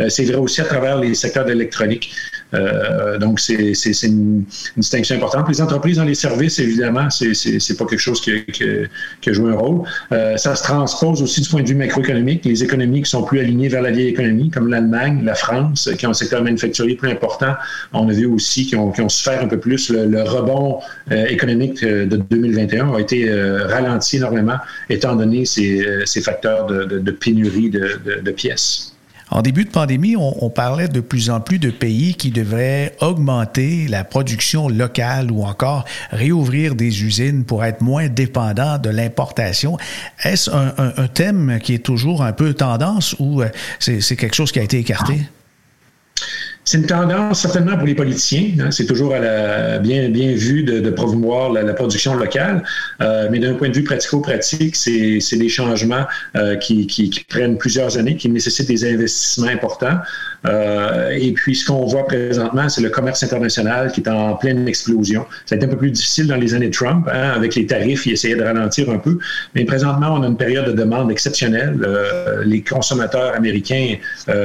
c'est 0.09 0.25
vrai 0.25 0.37
aussi 0.37 0.61
à 0.61 0.65
travers 0.65 0.99
les 0.99 1.15
secteurs 1.15 1.45
d'électronique. 1.45 2.13
Euh, 2.55 3.19
donc, 3.19 3.41
c'est 3.41 3.73
une, 4.03 4.45
distinction 4.77 5.17
importante. 5.17 5.49
Les 5.49 5.61
entreprises 5.61 5.97
dans 5.97 6.05
les 6.05 6.15
services, 6.15 6.59
évidemment, 6.59 7.09
c'est 7.11 7.77
pas 7.77 7.87
quelque 7.87 7.99
chose 7.99 8.21
qui, 8.21 8.45
qui, 8.47 9.31
a 9.31 9.33
joué 9.33 9.51
un 9.51 9.57
rôle. 9.57 9.83
Euh, 10.13 10.37
ça 10.37 10.55
se 10.55 10.63
transpose 10.63 11.23
aussi 11.23 11.41
du 11.41 11.49
point 11.49 11.63
de 11.63 11.69
vue 11.69 11.75
macroéconomique. 11.75 12.45
Les 12.45 12.63
économies 12.63 13.03
qui 13.03 13.11
sont 13.11 13.23
plus 13.23 13.41
alignées 13.41 13.69
vers 13.69 13.83
la 13.83 13.91
vieille 13.91 14.09
économie, 14.09 14.51
comme 14.51 14.69
l'Allemagne, 14.69 15.23
la 15.25 15.35
France, 15.35 15.91
qui 15.99 16.07
ont 16.07 16.11
un 16.11 16.15
secteur 16.15 16.43
manufacturier 16.43 16.97
plus 16.97 17.11
important, 17.11 17.55
on 17.93 18.09
a 18.09 18.13
vu 18.13 18.27
aussi 18.27 18.67
qu'ils 18.67 18.79
ont, 18.79 18.91
qui 18.91 19.01
ont 19.01 19.09
souffert 19.09 19.43
un 19.43 19.49
peu 19.49 19.59
plus. 19.59 19.91
Le, 19.91 20.23
rebond 20.23 20.79
euh, 21.11 21.27
économique 21.27 21.85
de 21.85 22.17
2021 22.17 22.95
a 22.95 23.01
été 23.01 23.29
ralenti 23.67 24.17
énormément, 24.17 24.57
étant 24.89 25.17
donné 25.17 25.45
ces, 25.45 25.85
ces 26.05 26.21
facteurs 26.21 26.67
de, 26.67 26.85
de, 26.85 26.99
de 26.99 27.11
pénurie 27.11 27.71
de, 27.71 27.99
de 28.23 28.31
pièces. 28.31 28.92
En 29.33 29.41
début 29.41 29.65
de 29.65 29.71
pandémie, 29.71 30.15
on, 30.15 30.51
parlait 30.51 30.89
de 30.89 31.01
plus 31.01 31.31
en 31.31 31.41
plus 31.41 31.59
de 31.59 31.71
pays 31.71 32.15
qui 32.17 32.31
devraient 32.31 32.95
augmenter 33.01 33.89
la 33.89 34.05
production 34.05 34.69
locale 34.69 35.31
ou 35.31 35.45
encore 35.45 35.87
réouvrir 36.11 36.75
des 36.75 37.03
usines 37.03 37.45
pour 37.45 37.65
être 37.65 37.81
moins 37.81 38.09
dépendants 38.09 38.77
de 38.77 38.91
l'importation. 38.91 39.79
Est-ce 40.23 40.51
un, 40.51 41.09
thème 41.09 41.59
qui 41.63 41.73
est 41.73 41.79
toujours 41.85 42.23
un 42.23 42.33
peu 42.33 42.53
tendance 42.53 43.17
ou 43.19 43.41
euh, 43.41 43.49
c'est 43.79 44.17
quelque 44.17 44.35
chose 44.35 44.53
qui 44.53 44.59
a 44.59 44.63
été 44.63 44.79
écarté? 44.79 45.23
C'est 46.65 46.79
une 46.79 46.87
tendance 46.87 47.41
certainement 47.41 47.77
pour 47.77 47.89
les 47.89 47.95
politiciens. 47.95 48.51
Hein. 48.61 48.71
c'est 48.71 48.87
toujours 48.87 49.13
à 49.15 49.19
la, 49.19 49.79
bien, 49.81 50.09
bien 50.11 50.33
vu 50.33 50.63
de, 50.63 50.79
de 50.79 50.91
promouvoir 50.91 51.51
la, 51.51 51.75
production 51.75 52.15
locale, 52.15 52.63
euh, 53.01 53.29
mais 53.33 53.41
d'un 53.41 53.55
point 53.55 53.69
de 53.69 53.75
vue 53.75 53.83
pratico-pratique, 53.83 54.77
c'est, 54.77 55.19
des 55.33 55.49
changements 55.49 56.07
euh, 56.37 56.55
qui, 56.57 56.87
qui, 56.87 57.11
qui, 57.11 57.25
prennent 57.25 57.59
plusieurs 57.59 57.99
années, 57.99 58.17
qui 58.17 58.29
nécessitent 58.29 58.69
des 58.69 58.85
investissements 58.85 59.49
importants. 59.49 59.99
Euh, 60.47 61.11
et 61.11 61.33
puis, 61.33 61.57
ce 61.57 61.67
qu'on 61.67 61.85
voit 61.87 62.07
présentement, 62.07 62.69
c'est 62.69 62.81
le 62.81 62.91
commerce 62.91 63.23
international 63.25 63.91
qui 63.91 64.01
est 64.01 64.09
en 64.09 64.35
pleine 64.37 64.69
explosion. 64.69 65.27
Ça 65.47 65.57
a 65.57 65.57
été 65.57 65.67
un 65.67 65.69
peu 65.69 65.77
plus 65.77 65.91
difficile 65.91 66.29
dans 66.29 66.37
les 66.37 66.55
années 66.55 66.71
Trump, 66.71 67.09
hein, 67.13 67.33
avec 67.35 67.57
les 67.57 67.67
tarifs, 67.67 68.07
il 68.07 68.13
essayait 68.13 68.37
de 68.37 68.45
ralentir 68.45 68.89
un 68.89 68.99
peu. 68.99 69.19
Mais 69.57 69.65
présentement, 69.65 70.15
on 70.15 70.23
a 70.23 70.27
une 70.29 70.37
période 70.37 70.67
de 70.67 70.73
demande 70.73 71.11
exceptionnelle. 71.11 71.77
Euh, 71.83 72.45
les 72.45 72.63
consommateurs 72.63 73.35
américains 73.35 73.97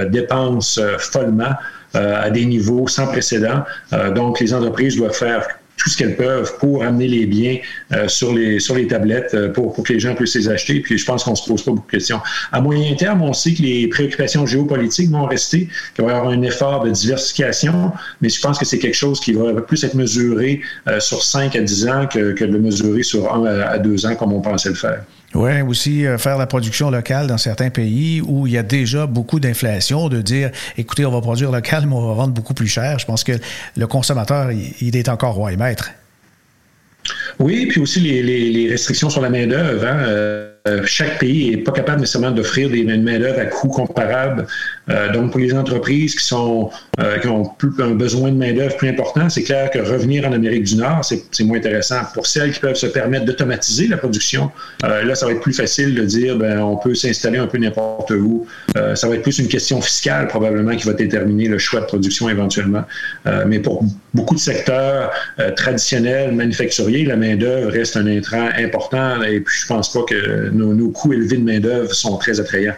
dépensent 0.09 0.81
follement. 0.97 1.53
Euh, 1.95 2.21
à 2.21 2.29
des 2.29 2.45
niveaux 2.45 2.87
sans 2.87 3.07
précédent. 3.07 3.63
Euh, 3.93 4.11
donc, 4.11 4.41
les 4.41 4.53
entreprises 4.53 4.97
doivent 4.97 5.15
faire 5.15 5.47
tout 5.77 5.89
ce 5.89 5.97
qu'elles 5.97 6.17
peuvent 6.17 6.57
pour 6.59 6.83
amener 6.83 7.07
les 7.07 7.25
biens 7.25 7.57
euh, 7.93 8.07
sur, 8.07 8.33
les, 8.33 8.59
sur 8.59 8.75
les 8.75 8.87
tablettes 8.87 9.53
pour, 9.53 9.73
pour 9.73 9.83
que 9.85 9.93
les 9.93 9.99
gens 9.99 10.13
puissent 10.13 10.35
les 10.35 10.49
acheter. 10.49 10.81
Puis 10.81 10.97
je 10.97 11.05
pense 11.05 11.23
qu'on 11.23 11.35
se 11.35 11.47
pose 11.47 11.63
pas 11.63 11.71
beaucoup 11.71 11.87
de 11.87 11.91
questions. 11.91 12.19
À 12.51 12.59
moyen 12.59 12.93
terme, 12.95 13.21
on 13.21 13.31
sait 13.31 13.53
que 13.53 13.61
les 13.61 13.87
préoccupations 13.87 14.45
géopolitiques 14.45 15.11
vont 15.11 15.25
rester, 15.25 15.69
qu'il 15.95 16.03
va 16.03 16.11
y 16.11 16.15
avoir 16.15 16.31
un 16.33 16.41
effort 16.41 16.83
de 16.83 16.89
diversification, 16.89 17.93
mais 18.21 18.29
je 18.29 18.41
pense 18.41 18.59
que 18.59 18.65
c'est 18.65 18.79
quelque 18.79 18.95
chose 18.95 19.19
qui 19.19 19.33
va 19.33 19.53
plus 19.61 19.83
être 19.83 19.93
mesuré 19.93 20.61
sur 20.99 21.23
5 21.23 21.55
à 21.55 21.61
10 21.61 21.87
ans 21.87 22.07
que, 22.07 22.33
que 22.33 22.43
de 22.43 22.51
le 22.51 22.59
mesurer 22.59 23.03
sur 23.03 23.33
1 23.33 23.45
à 23.45 23.77
2 23.77 24.07
ans 24.07 24.15
comme 24.15 24.33
on 24.33 24.41
pensait 24.41 24.69
le 24.69 24.75
faire. 24.75 25.03
Oui, 25.37 25.61
aussi 25.61 26.07
euh, 26.07 26.17
faire 26.17 26.39
la 26.39 26.47
production 26.47 26.89
locale 26.89 27.27
dans 27.27 27.37
certains 27.37 27.69
pays 27.69 28.21
où 28.25 28.47
il 28.47 28.53
y 28.53 28.57
a 28.57 28.63
déjà 28.63 29.05
beaucoup 29.05 29.39
d'inflation, 29.39 30.09
de 30.09 30.19
dire, 30.19 30.49
écoutez, 30.77 31.05
on 31.05 31.11
va 31.11 31.21
produire 31.21 31.51
local, 31.51 31.85
mais 31.85 31.93
on 31.93 32.07
va 32.07 32.15
vendre 32.15 32.33
beaucoup 32.33 32.55
plus 32.55 32.67
cher. 32.67 32.97
Je 32.97 33.05
pense 33.05 33.23
que 33.23 33.33
le 33.75 33.85
consommateur, 33.85 34.49
il, 34.51 34.95
est 34.97 35.09
encore 35.09 35.35
roi 35.35 35.53
et 35.53 35.55
maître. 35.55 35.91
Oui, 37.37 37.67
puis 37.67 37.79
aussi 37.79 37.99
les, 37.99 38.67
restrictions 38.67 39.11
sur 39.11 39.21
la 39.21 39.29
main-d'œuvre. 39.29 39.85
Hein, 39.85 39.97
euh, 40.07 40.46
euh, 40.67 40.81
chaque 40.85 41.19
pays 41.19 41.51
n'est 41.51 41.63
pas 41.63 41.71
capable 41.71 42.01
nécessairement 42.01 42.31
d'offrir 42.31 42.69
des 42.69 42.83
main-d'œuvre 42.83 43.39
à 43.39 43.45
coût 43.45 43.69
comparable. 43.69 44.45
Euh, 44.89 45.11
donc, 45.11 45.31
pour 45.31 45.39
les 45.39 45.53
entreprises 45.53 46.15
qui, 46.15 46.33
euh, 46.33 47.27
ont 47.27 47.51
un 47.79 47.91
besoin 47.91 48.31
de 48.31 48.37
main-d'œuvre 48.37 48.75
plus 48.77 48.89
important, 48.89 49.29
c'est 49.29 49.43
clair 49.43 49.69
que 49.69 49.79
revenir 49.79 50.27
en 50.27 50.33
Amérique 50.33 50.63
du 50.63 50.75
Nord, 50.75 51.03
c'est 51.03 51.43
moins 51.43 51.57
intéressant. 51.57 52.01
Pour 52.13 52.27
celles 52.27 52.51
qui 52.51 52.59
peuvent 52.59 52.75
se 52.75 52.87
permettre 52.87 53.25
d'automatiser 53.25 53.87
la 53.87 53.97
production, 53.97 54.51
là, 54.83 55.15
ça 55.15 55.25
va 55.25 55.33
être 55.33 55.41
plus 55.41 55.53
facile 55.53 55.95
de 55.95 56.03
dire 56.03 56.37
ben, 56.37 56.59
on 56.59 56.77
peut 56.77 56.95
s'installer 56.95 57.37
un 57.37 57.47
peu 57.47 57.57
n'importe 57.57 58.11
où. 58.11 58.45
ça 58.95 59.07
va 59.07 59.15
être 59.15 59.21
plus 59.21 59.39
une 59.39 59.47
question 59.47 59.81
fiscale, 59.81 60.27
probablement, 60.27 60.75
qui 60.75 60.85
va 60.87 60.93
déterminer 60.93 61.47
le 61.47 61.57
choix 61.57 61.81
de 61.81 61.85
production 61.85 62.29
éventuellement. 62.29 62.83
mais 63.45 63.59
pour 63.59 63.83
beaucoup 64.13 64.35
de 64.35 64.39
secteurs 64.39 65.11
traditionnels, 65.55 66.33
manufacturiers, 66.33 67.05
la 67.05 67.15
main-d'œuvre 67.15 67.71
reste 67.71 67.97
un 67.97 68.07
intrant 68.07 68.49
important. 68.57 69.21
Et 69.23 69.39
puis, 69.39 69.59
je 69.61 69.67
pense 69.67 69.91
pas 69.91 70.03
que 70.03 70.49
nos, 70.57 70.89
coûts 70.89 71.13
élevés 71.13 71.37
de 71.37 71.43
main-d'œuvre 71.43 71.93
sont 71.93 72.17
très 72.17 72.39
attrayants. 72.39 72.75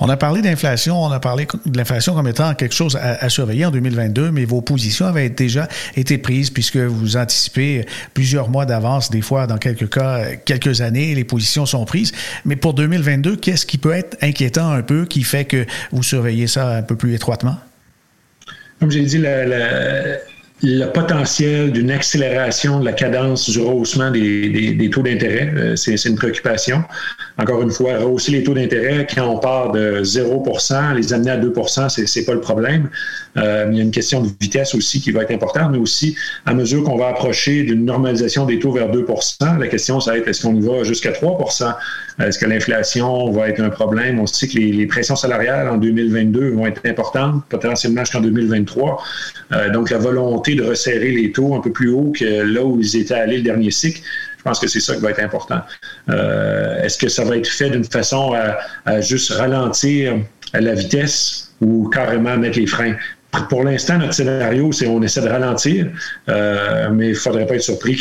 On 0.00 0.08
a 0.08 0.16
parlé 0.16 0.42
d'inflation, 0.42 1.00
on 1.00 1.12
a 1.12 1.20
parlé 1.20 1.46
de 1.64 1.78
l'inflation 1.78 2.14
comme 2.14 2.26
étant 2.26 2.54
quelque 2.54 2.74
chose 2.74 2.96
à, 3.00 3.28
surveiller 3.28 3.66
en 3.66 3.70
2022, 3.70 4.32
mais 4.32 4.44
vos 4.44 4.60
positions 4.60 5.06
avaient 5.06 5.28
déjà 5.28 5.68
été 5.94 6.18
prises 6.18 6.50
puisque 6.50 6.76
vous 6.76 7.16
anticipez 7.16 7.86
plusieurs 8.12 8.48
mois 8.48 8.66
d'avance, 8.66 9.10
des 9.10 9.20
fois, 9.20 9.46
dans 9.46 9.58
quelques 9.58 9.88
cas, 9.90 10.34
quelques 10.44 10.80
années, 10.80 11.14
les 11.14 11.22
positions 11.22 11.66
sont 11.66 11.84
prises. 11.84 12.10
Mais 12.44 12.56
pour 12.56 12.74
2022, 12.74 13.36
qu'est-ce 13.36 13.64
qui 13.64 13.78
peut 13.78 13.92
être 13.92 14.16
inquiétant 14.22 14.72
un 14.72 14.82
peu 14.82 15.04
qui 15.04 15.22
fait 15.22 15.44
que 15.44 15.66
vous 15.92 16.02
surveillez 16.02 16.48
ça 16.48 16.68
un 16.78 16.82
peu 16.82 16.96
plus 16.96 17.14
étroitement? 17.14 17.56
Comme 18.80 18.90
j'ai 18.90 19.02
dit, 19.02 19.18
la, 19.18 19.44
le 20.62 20.86
potentiel 20.86 21.72
d'une 21.72 21.90
accélération 21.90 22.78
de 22.78 22.84
la 22.84 22.92
cadence 22.92 23.50
du 23.50 23.58
rehaussement 23.58 24.10
des, 24.10 24.90
taux 24.92 25.02
d'intérêt. 25.02 25.52
Euh, 25.56 25.76
c'est, 25.76 25.96
une 26.04 26.14
préoccupation. 26.14 26.84
Encore 27.38 27.62
une 27.62 27.70
fois, 27.70 27.98
rehausser 27.98 28.32
les 28.32 28.44
taux 28.44 28.54
d'intérêt 28.54 29.06
quand 29.12 29.26
on 29.26 29.38
part 29.38 29.72
de 29.72 30.02
0% 30.02 30.94
les 30.94 31.12
amener 31.12 31.30
à 31.30 31.38
2% 31.38 31.88
c'est, 31.88 32.06
c'est 32.06 32.24
pas 32.24 32.34
le 32.34 32.40
problème. 32.40 32.88
Euh, 33.36 33.66
il 33.70 33.76
y 33.76 33.80
a 33.80 33.82
une 33.82 33.90
question 33.90 34.20
de 34.20 34.28
vitesse 34.40 34.74
aussi 34.74 35.00
qui 35.00 35.10
va 35.10 35.22
être 35.22 35.32
importante, 35.32 35.72
mais 35.72 35.78
aussi 35.78 36.14
à 36.46 36.54
mesure 36.54 36.84
qu'on 36.84 36.96
va 36.96 37.08
approcher 37.08 37.62
d'une 37.62 37.84
normalisation 37.84 38.44
des 38.44 38.58
taux 38.58 38.72
vers 38.72 38.88
2% 38.88 39.42
la 39.58 39.66
question, 39.68 40.00
ça 40.00 40.12
va 40.12 40.18
être 40.18 40.28
est-ce 40.28 40.42
qu'on 40.42 40.54
y 40.54 40.60
va 40.60 40.84
jusqu'à 40.84 41.12
3% 41.12 41.74
Est-ce 42.20 42.38
que 42.38 42.46
l'inflation 42.46 43.30
va 43.30 43.48
être 43.48 43.60
un 43.60 43.70
problème? 43.70 44.18
On 44.20 44.26
sait 44.26 44.48
que 44.48 44.58
les, 44.58 44.86
pressions 44.86 45.16
salariales 45.16 45.68
en 45.68 45.76
2022 45.76 46.50
vont 46.50 46.66
être 46.66 46.82
importantes, 46.84 47.42
potentiellement 47.48 48.04
jusqu'en 48.04 48.20
2023. 48.20 49.02
Euh, 49.52 49.70
donc, 49.70 49.90
la 49.90 49.98
volonté 49.98 50.51
de 50.54 50.62
resserrer 50.62 51.10
les 51.10 51.32
taux 51.32 51.54
un 51.54 51.60
peu 51.60 51.72
plus 51.72 51.90
haut 51.90 52.12
que 52.16 52.24
là 52.24 52.64
où 52.64 52.80
ils 52.80 52.96
étaient 52.96 53.14
allés 53.14 53.38
le 53.38 53.42
dernier 53.42 53.70
cycle 53.70 54.00
Je 54.38 54.42
pense 54.42 54.58
que 54.58 54.66
c'est 54.66 54.80
ça 54.80 54.94
qui 54.94 55.00
va 55.00 55.10
être 55.10 55.20
important. 55.22 55.60
Est-ce 56.08 56.98
que 56.98 57.08
ça 57.08 57.24
va 57.24 57.36
être 57.36 57.48
fait 57.48 57.70
d'une 57.70 57.84
façon 57.84 58.34
à, 58.84 59.00
juste 59.00 59.32
ralentir 59.32 60.18
la 60.52 60.74
vitesse 60.74 61.54
ou 61.60 61.88
carrément 61.88 62.36
mettre 62.36 62.58
les 62.58 62.66
freins? 62.66 62.96
Pour 63.48 63.64
l'instant, 63.64 63.98
notre 63.98 64.12
scénario, 64.12 64.72
c'est 64.72 64.86
on 64.86 65.02
essaie 65.02 65.22
de 65.22 65.28
ralentir, 65.28 65.86
euh, 66.28 66.90
mais 66.92 67.06
il 67.06 67.10
ne 67.10 67.14
faudrait 67.14 67.46
pas 67.46 67.54
être 67.54 67.62
surpris 67.62 67.96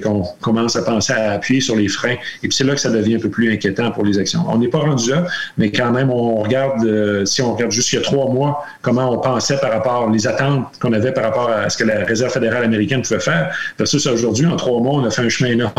qu'on 0.00 0.22
commence 0.40 0.76
à 0.76 0.82
penser 0.82 1.12
à 1.12 1.32
appuyer 1.32 1.60
sur 1.60 1.74
les 1.74 1.88
freins. 1.88 2.16
Et 2.42 2.48
puis 2.48 2.52
c'est 2.52 2.64
là 2.64 2.74
que 2.74 2.80
ça 2.80 2.90
devient 2.90 3.16
un 3.16 3.18
peu 3.18 3.30
plus 3.30 3.52
inquiétant 3.52 3.90
pour 3.90 4.04
les 4.04 4.18
actions. 4.18 4.44
On 4.48 4.58
n'est 4.58 4.68
pas 4.68 4.78
rendu 4.78 5.10
là, 5.10 5.26
mais 5.58 5.72
quand 5.72 5.90
même, 5.90 6.10
on 6.10 6.36
regarde, 6.36 6.84
euh, 6.84 7.24
si 7.24 7.42
on 7.42 7.54
regarde 7.54 7.72
juste 7.72 7.92
il 7.92 7.96
y 7.96 7.98
a 7.98 8.02
trois 8.02 8.30
mois, 8.30 8.64
comment 8.80 9.12
on 9.12 9.18
pensait 9.18 9.58
par 9.58 9.72
rapport 9.72 10.08
les 10.08 10.26
attentes 10.28 10.66
qu'on 10.80 10.92
avait 10.92 11.12
par 11.12 11.24
rapport 11.24 11.50
à 11.50 11.68
ce 11.68 11.76
que 11.76 11.84
la 11.84 12.04
Réserve 12.04 12.32
fédérale 12.32 12.62
américaine 12.62 13.02
pouvait 13.02 13.20
faire, 13.20 13.52
versus 13.76 14.06
aujourd'hui, 14.06 14.46
en 14.46 14.56
trois 14.56 14.80
mois, 14.80 14.94
on 14.94 15.04
a 15.04 15.10
fait 15.10 15.22
un 15.22 15.28
chemin 15.28 15.50
énorme. 15.50 15.72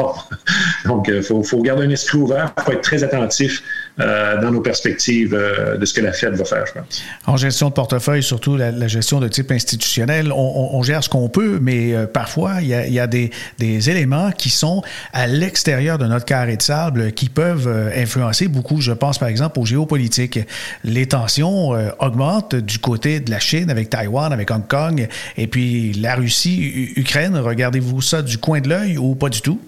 Donc, 0.85 1.05
il 1.07 1.15
euh, 1.15 1.21
faut, 1.21 1.41
faut 1.43 1.61
garder 1.61 1.85
un 1.85 1.89
esprit 1.89 2.17
ouvert, 2.17 2.53
il 2.57 2.63
faut 2.63 2.71
être 2.73 2.81
très 2.81 3.03
attentif 3.05 3.63
euh, 3.99 4.39
dans 4.41 4.51
nos 4.51 4.61
perspectives 4.61 5.33
euh, 5.33 5.77
de 5.77 5.85
ce 5.85 5.93
que 5.93 6.01
la 6.01 6.13
Fed 6.13 6.33
va 6.33 6.45
faire, 6.45 6.65
je 6.65 6.73
pense. 6.73 7.03
En 7.25 7.35
gestion 7.35 7.67
de 7.67 7.73
portefeuille, 7.73 8.23
surtout 8.23 8.55
la, 8.55 8.87
gestion 8.87 9.19
de 9.19 9.27
type 9.27 9.51
institutionnel, 9.51 10.31
on, 10.33 10.81
gère 10.81 11.03
ce 11.03 11.09
qu'on 11.09 11.27
peut, 11.27 11.59
mais 11.61 11.93
euh, 11.93 12.05
parfois, 12.07 12.61
il 12.61 12.67
y 12.67 12.99
a, 12.99 13.07
des, 13.07 13.31
éléments 13.59 14.31
qui 14.31 14.49
sont 14.49 14.81
à 15.13 15.27
l'extérieur 15.27 15.97
de 15.97 16.05
notre 16.05 16.25
carré 16.25 16.55
de 16.55 16.61
sable 16.61 17.11
qui 17.11 17.29
peuvent 17.29 17.67
influencer 17.95 18.47
beaucoup. 18.47 18.79
Je 18.79 18.91
pense 18.93 19.17
par 19.17 19.27
exemple 19.27 19.59
aux 19.59 19.65
géopolitiques. 19.65 20.39
Les 20.83 21.07
tensions 21.07 21.69
augmentent 21.99 22.55
du 22.55 22.79
côté 22.79 23.19
de 23.19 23.29
la 23.31 23.39
Chine 23.39 23.69
avec 23.69 23.89
Taïwan, 23.89 24.31
avec 24.31 24.51
Hong 24.51 24.67
Kong, 24.67 25.07
et 25.37 25.47
puis 25.47 25.93
la 25.93 26.15
Russie, 26.15 26.91
Ukraine. 26.95 27.37
Regardez-vous 27.37 28.01
ça 28.01 28.21
du 28.21 28.37
coin 28.37 28.61
de 28.61 28.69
l'œil 28.69 28.97
ou 28.97 29.15
pas 29.15 29.29
du 29.29 29.41
tout? 29.41 29.59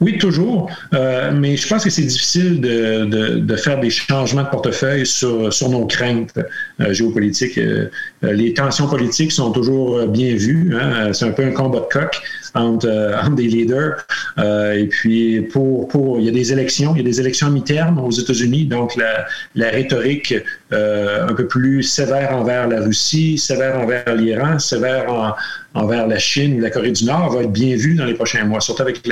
Oui, 0.00 0.16
toujours. 0.18 0.70
Euh, 0.94 1.32
mais 1.34 1.56
je 1.56 1.68
pense 1.68 1.84
que 1.84 1.90
c'est 1.90 2.02
difficile 2.02 2.60
de, 2.60 3.56
faire 3.56 3.80
des 3.80 3.90
changements 3.90 4.44
de 4.44 4.48
portefeuille 4.48 5.06
sur, 5.06 5.52
sur 5.52 5.68
nos 5.68 5.86
craintes 5.86 6.38
euh, 6.80 6.92
géopolitiques. 6.92 7.58
Euh, 7.58 7.90
les 8.22 8.54
tensions 8.54 8.88
politiques 8.88 9.32
sont 9.32 9.50
toujours 9.50 10.06
bien 10.06 10.34
vues. 10.36 10.74
Hein? 10.80 11.12
C'est 11.12 11.26
un 11.26 11.32
peu 11.32 11.44
un 11.44 11.50
combat 11.50 11.80
de 11.80 11.86
coq 11.92 12.20
entre, 12.58 13.14
entre 13.22 13.34
des 13.34 13.48
leaders. 13.48 14.06
et 14.38 14.86
puis, 14.86 15.42
pour, 15.42 15.88
pour, 15.88 16.18
il 16.18 16.24
y 16.24 16.28
a 16.28 16.32
des 16.32 16.52
élections. 16.52 16.94
Il 16.94 16.98
y 16.98 17.00
a 17.00 17.04
des 17.04 17.20
élections 17.20 17.50
mi-terme 17.50 17.98
aux 17.98 18.10
États-Unis. 18.10 18.66
Donc, 18.66 18.96
la, 18.96 19.26
la 19.54 19.70
rhétorique 19.70 20.34
un 20.70 21.34
peu 21.34 21.46
plus 21.46 21.82
sévère 21.82 22.34
envers 22.34 22.68
la 22.68 22.80
Russie, 22.80 23.38
sévère 23.38 23.78
envers 23.78 24.14
l'Iran, 24.14 24.58
sévère 24.58 25.10
en, 25.12 25.34
envers 25.74 26.06
la 26.06 26.18
Chine 26.18 26.56
ou 26.56 26.60
la 26.60 26.70
Corée 26.70 26.92
du 26.92 27.04
Nord 27.04 27.30
va 27.30 27.42
être 27.42 27.52
bien 27.52 27.76
vue 27.76 27.94
dans 27.94 28.04
les 28.04 28.14
prochains 28.14 28.44
mois, 28.44 28.60
surtout 28.60 28.82
avec 28.82 29.06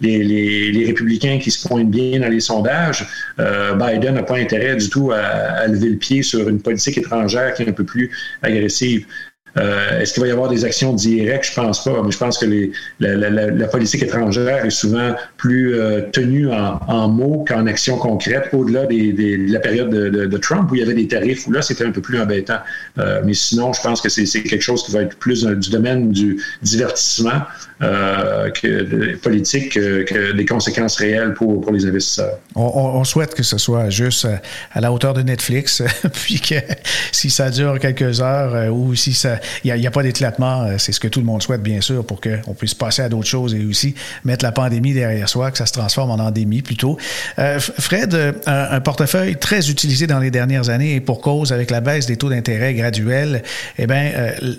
les, 0.00 0.22
les, 0.72 0.86
républicains 0.86 1.38
qui 1.38 1.50
se 1.50 1.66
pointent 1.66 1.90
bien 1.90 2.20
dans 2.20 2.28
les 2.28 2.40
sondages, 2.40 3.06
euh, 3.38 3.74
Biden 3.74 4.14
n'a 4.14 4.22
pas 4.22 4.36
intérêt 4.36 4.76
du 4.76 4.88
tout 4.88 5.10
à, 5.12 5.66
lever 5.66 5.90
le 5.90 5.96
pied 5.96 6.22
sur 6.22 6.48
une 6.48 6.60
politique 6.60 6.98
étrangère 6.98 7.54
qui 7.54 7.62
est 7.62 7.68
un 7.68 7.72
peu 7.72 7.84
plus 7.84 8.10
agressive. 8.42 9.06
Euh, 9.58 10.00
est-ce 10.00 10.12
qu'il 10.12 10.22
va 10.22 10.28
y 10.28 10.32
avoir 10.32 10.48
des 10.48 10.64
actions 10.64 10.92
directes? 10.92 11.46
Je 11.46 11.54
pense 11.54 11.82
pas, 11.82 12.02
mais 12.04 12.10
je 12.10 12.18
pense 12.18 12.38
que 12.38 12.46
les, 12.46 12.72
la, 13.00 13.66
politique 13.68 14.02
étrangère 14.02 14.64
est 14.64 14.70
souvent 14.70 15.14
plus 15.36 15.74
euh, 15.74 16.02
tenue 16.12 16.50
en, 16.52 17.08
mots 17.08 17.44
qu'en 17.46 17.66
actions 17.66 17.96
concrètes, 17.96 18.50
au-delà 18.52 18.86
des, 18.86 19.12
de 19.12 19.52
la 19.52 19.60
période 19.60 19.90
de, 19.90 20.36
Trump 20.36 20.70
où 20.70 20.74
il 20.74 20.80
y 20.80 20.82
avait 20.82 20.94
des 20.94 21.08
tarifs, 21.08 21.46
où 21.46 21.52
là, 21.52 21.62
c'était 21.62 21.84
un 21.84 21.90
peu 21.90 22.02
plus 22.02 22.20
embêtant. 22.20 22.58
Euh, 22.98 23.22
mais 23.24 23.32
sinon, 23.32 23.72
je 23.72 23.80
pense 23.80 24.00
que 24.00 24.08
c'est 24.08 24.26
quelque 24.42 24.60
chose 24.60 24.84
qui 24.84 24.92
va 24.92 25.02
être 25.02 25.16
plus 25.16 25.44
du 25.44 25.70
domaine 25.70 26.10
du 26.10 26.42
divertissement 26.62 27.42
que 27.80 29.16
politique 29.16 29.74
que, 29.74 30.32
des 30.32 30.44
conséquences 30.44 30.96
réelles 30.96 31.34
pour, 31.34 31.60
pour 31.60 31.72
les 31.72 31.86
investisseurs. 31.86 32.38
On, 32.54 33.04
souhaite 33.04 33.34
que 33.34 33.42
ce 33.42 33.58
soit 33.58 33.90
juste 33.90 34.26
à 34.72 34.80
la 34.80 34.92
hauteur 34.92 35.14
de 35.14 35.22
Netflix, 35.22 35.82
puis 36.12 36.40
que 36.40 36.56
si 37.12 37.30
ça 37.30 37.50
dure 37.50 37.78
quelques 37.78 38.20
heures 38.20 38.74
ou 38.74 38.94
si 38.94 39.14
ça 39.14 39.38
il 39.64 39.74
n'y 39.74 39.86
a, 39.86 39.90
pas 39.90 40.02
d'éclatement. 40.02 40.62
Euh, 40.62 40.78
c'est 40.78 40.92
ce 40.92 41.00
que 41.00 41.08
tout 41.08 41.20
le 41.20 41.26
monde 41.26 41.42
souhaite, 41.42 41.62
bien 41.62 41.80
sûr, 41.80 42.04
pour 42.04 42.20
qu'on 42.20 42.54
puisse 42.54 42.74
passer 42.74 43.02
à 43.02 43.08
d'autres 43.08 43.28
choses 43.28 43.54
et 43.54 43.64
aussi 43.64 43.94
mettre 44.24 44.44
la 44.44 44.52
pandémie 44.52 44.92
derrière 44.92 45.28
soi, 45.28 45.50
que 45.50 45.58
ça 45.58 45.66
se 45.66 45.72
transforme 45.72 46.10
en 46.10 46.18
endémie 46.22 46.62
plutôt. 46.62 46.96
Euh, 47.38 47.58
Fred, 47.60 48.14
euh, 48.14 48.32
un, 48.46 48.80
portefeuille 48.80 49.36
très 49.36 49.70
utilisé 49.70 50.06
dans 50.06 50.18
les 50.18 50.30
dernières 50.30 50.70
années 50.70 50.94
et 50.94 51.00
pour 51.00 51.20
cause 51.20 51.52
avec 51.52 51.70
la 51.70 51.80
baisse 51.80 52.06
des 52.06 52.16
taux 52.16 52.28
d'intérêt 52.28 52.74
graduels, 52.74 53.42
eh 53.78 53.86
bien, 53.86 54.12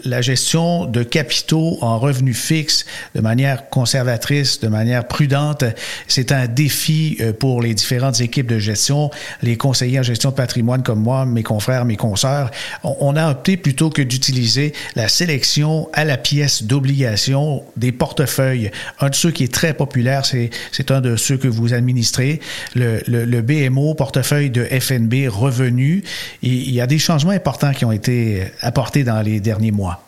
la 0.04 0.22
gestion 0.22 0.86
de 0.86 1.04
capitaux 1.04 1.78
en 1.82 2.00
revenus 2.00 2.38
fixes 2.38 2.86
de 3.16 3.22
manière 3.22 3.70
conservatrice, 3.70 4.60
de 4.60 4.68
manière 4.68 5.08
prudente, 5.08 5.64
c'est 6.08 6.32
un 6.32 6.48
défi 6.48 7.20
pour 7.40 7.62
les 7.62 7.74
différentes 7.74 8.20
équipes 8.20 8.48
de 8.48 8.60
gestion, 8.60 9.10
les 9.42 9.56
conseillers 9.56 10.00
en 10.00 10.04
gestion 10.04 10.32
de 10.32 10.36
patrimoine 10.36 10.84
comme 10.84 11.02
moi, 11.02 11.26
mes 11.26 11.44
confrères, 11.44 11.86
mes 11.86 11.96
consoeurs. 11.96 12.52
on 12.84 13.16
a 13.16 13.32
opté 13.32 13.58
plutôt 13.58 13.90
que 13.90 14.02
d'utiliser 14.02 14.74
la 14.96 15.08
sélection 15.08 15.90
à 15.94 16.06
la 16.06 16.18
pièce 16.18 16.64
d'obligation 16.64 17.64
des 17.76 17.92
portefeuilles. 17.92 18.72
Un 19.00 19.10
de 19.10 19.16
ceux 19.16 19.32
qui 19.32 19.44
est 19.44 19.54
très 19.54 19.74
populaire, 19.74 20.26
c'est, 20.26 20.50
un 20.92 21.02
de 21.02 21.16
ceux 21.16 21.38
que 21.38 21.48
vous 21.48 21.74
administrez, 21.74 22.40
le, 22.76 23.02
le, 23.08 23.42
BMO, 23.42 23.94
portefeuille 23.94 24.50
de 24.50 24.64
FNB 24.64 25.28
revenu. 25.28 26.04
il 26.42 26.72
y 26.72 26.82
a 26.82 26.88
des 26.88 27.00
changements 27.00 27.32
importants 27.32 27.74
qui 27.74 27.86
ont 27.86 27.92
été 27.92 28.44
apportés 28.62 29.04
dans 29.04 29.22
les 29.22 29.40
derniers 29.40 29.72
mois. 29.72 30.07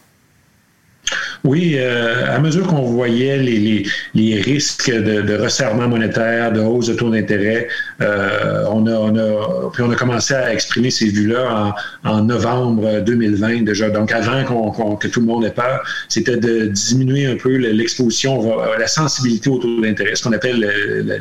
Oui, 1.45 1.75
euh, 1.78 2.36
à 2.36 2.39
mesure 2.39 2.67
qu'on 2.67 2.82
voyait 2.82 3.38
les, 3.38 4.41
risques 4.41 4.91
de, 4.91 5.38
resserrement 5.38 5.88
monétaire, 5.88 6.52
de 6.52 6.60
hausse 6.60 6.88
de 6.88 6.95
taux 6.95 7.10
d'intérêt, 7.10 7.69
euh, 8.02 8.65
on, 8.69 8.86
a, 8.86 9.69
puis 9.71 9.84
on 9.84 9.89
a 9.89 9.95
commencé 9.95 10.34
à 10.34 10.54
exprimer 10.54 10.91
ces 10.91 11.08
vues-là 11.08 11.75
en, 12.04 12.23
novembre 12.23 12.99
2020 12.99 13.63
déjà. 13.63 13.89
Donc 13.89 14.12
avant 14.12 14.43
qu'on, 14.43 14.95
que 14.97 15.08
tout 15.08 15.21
le 15.21 15.28
monde 15.28 15.45
ait 15.45 15.52
peur, 15.52 15.82
c'était 16.10 16.36
de 16.36 16.65
diminuer 16.65 17.25
un 17.25 17.38
peu 17.38 17.56
l'exposition, 17.56 18.58
la 18.78 18.88
sensibilité 18.88 19.49
au 19.49 19.60
taux 19.60 19.82
d'intérêt, 19.82 20.15
ce 20.15 20.23
qu'on 20.23 20.34
appelle 20.34 20.60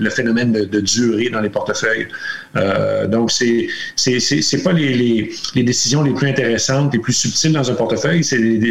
le, 0.00 0.10
phénomène 0.10 0.52
de, 0.52 0.80
durée 0.80 1.30
dans 1.30 1.40
les 1.40 1.50
portefeuilles. 1.50 2.08
Euh, 2.56 3.06
donc 3.06 3.30
c'est 3.30 3.68
c'est, 3.94 4.62
pas 4.64 4.72
les, 4.72 5.30
décisions 5.54 6.02
les 6.02 6.12
plus 6.12 6.28
intéressantes, 6.28 6.92
les 6.92 6.98
plus 6.98 7.12
subtiles 7.12 7.52
dans 7.52 7.70
un 7.70 7.74
portefeuille, 7.74 8.22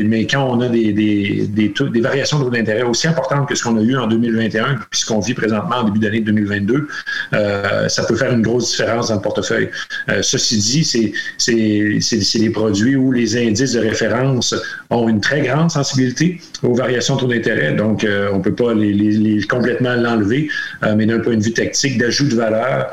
mais 0.05 0.27
quand 0.27 0.49
on 0.49 0.59
a 0.59 0.67
des 0.67 1.36
des, 1.45 2.01
variations 2.01 2.39
de 2.39 2.45
taux 2.45 2.49
d'intérêt 2.49 2.83
aussi 2.83 3.07
importantes 3.07 3.47
que 3.47 3.55
ce 3.55 3.63
qu'on 3.63 3.77
a 3.77 3.81
eu 3.81 3.95
en 3.95 4.07
2021 4.07 4.75
puis 4.89 4.99
ce 4.99 5.05
qu'on 5.05 5.19
vit 5.19 5.33
présentement 5.33 5.77
en 5.77 5.83
début 5.83 5.99
d'année 5.99 6.21
2022, 6.21 6.87
euh, 7.33 7.89
ça 7.89 8.03
peut 8.03 8.15
faire 8.15 8.33
une 8.33 8.41
grosse 8.41 8.71
différence 8.71 9.09
dans 9.09 9.15
le 9.15 9.21
portefeuille. 9.21 9.69
Euh, 10.09 10.21
ceci 10.21 10.57
dit, 10.57 11.13
c'est 11.37 12.39
des 12.39 12.49
produits 12.49 12.95
où 12.95 13.11
les 13.11 13.37
indices 13.37 13.73
de 13.73 13.79
référence 13.79 14.55
ont 14.89 15.07
une 15.09 15.21
très 15.21 15.41
grande 15.41 15.71
sensibilité 15.71 16.39
aux 16.63 16.73
variations 16.73 17.15
de 17.15 17.21
taux 17.21 17.27
d'intérêt, 17.27 17.73
donc 17.73 18.03
euh, 18.03 18.29
on 18.33 18.37
ne 18.37 18.43
peut 18.43 18.55
pas 18.55 18.73
les, 18.73 18.93
les, 18.93 19.43
complètement 19.43 19.95
l'enlever, 19.95 20.49
mais 20.95 21.05
d'un 21.05 21.19
point 21.19 21.35
de 21.35 21.43
vue 21.43 21.53
tactique, 21.53 21.97
d'ajout 21.97 22.27
de 22.27 22.35
valeur, 22.35 22.87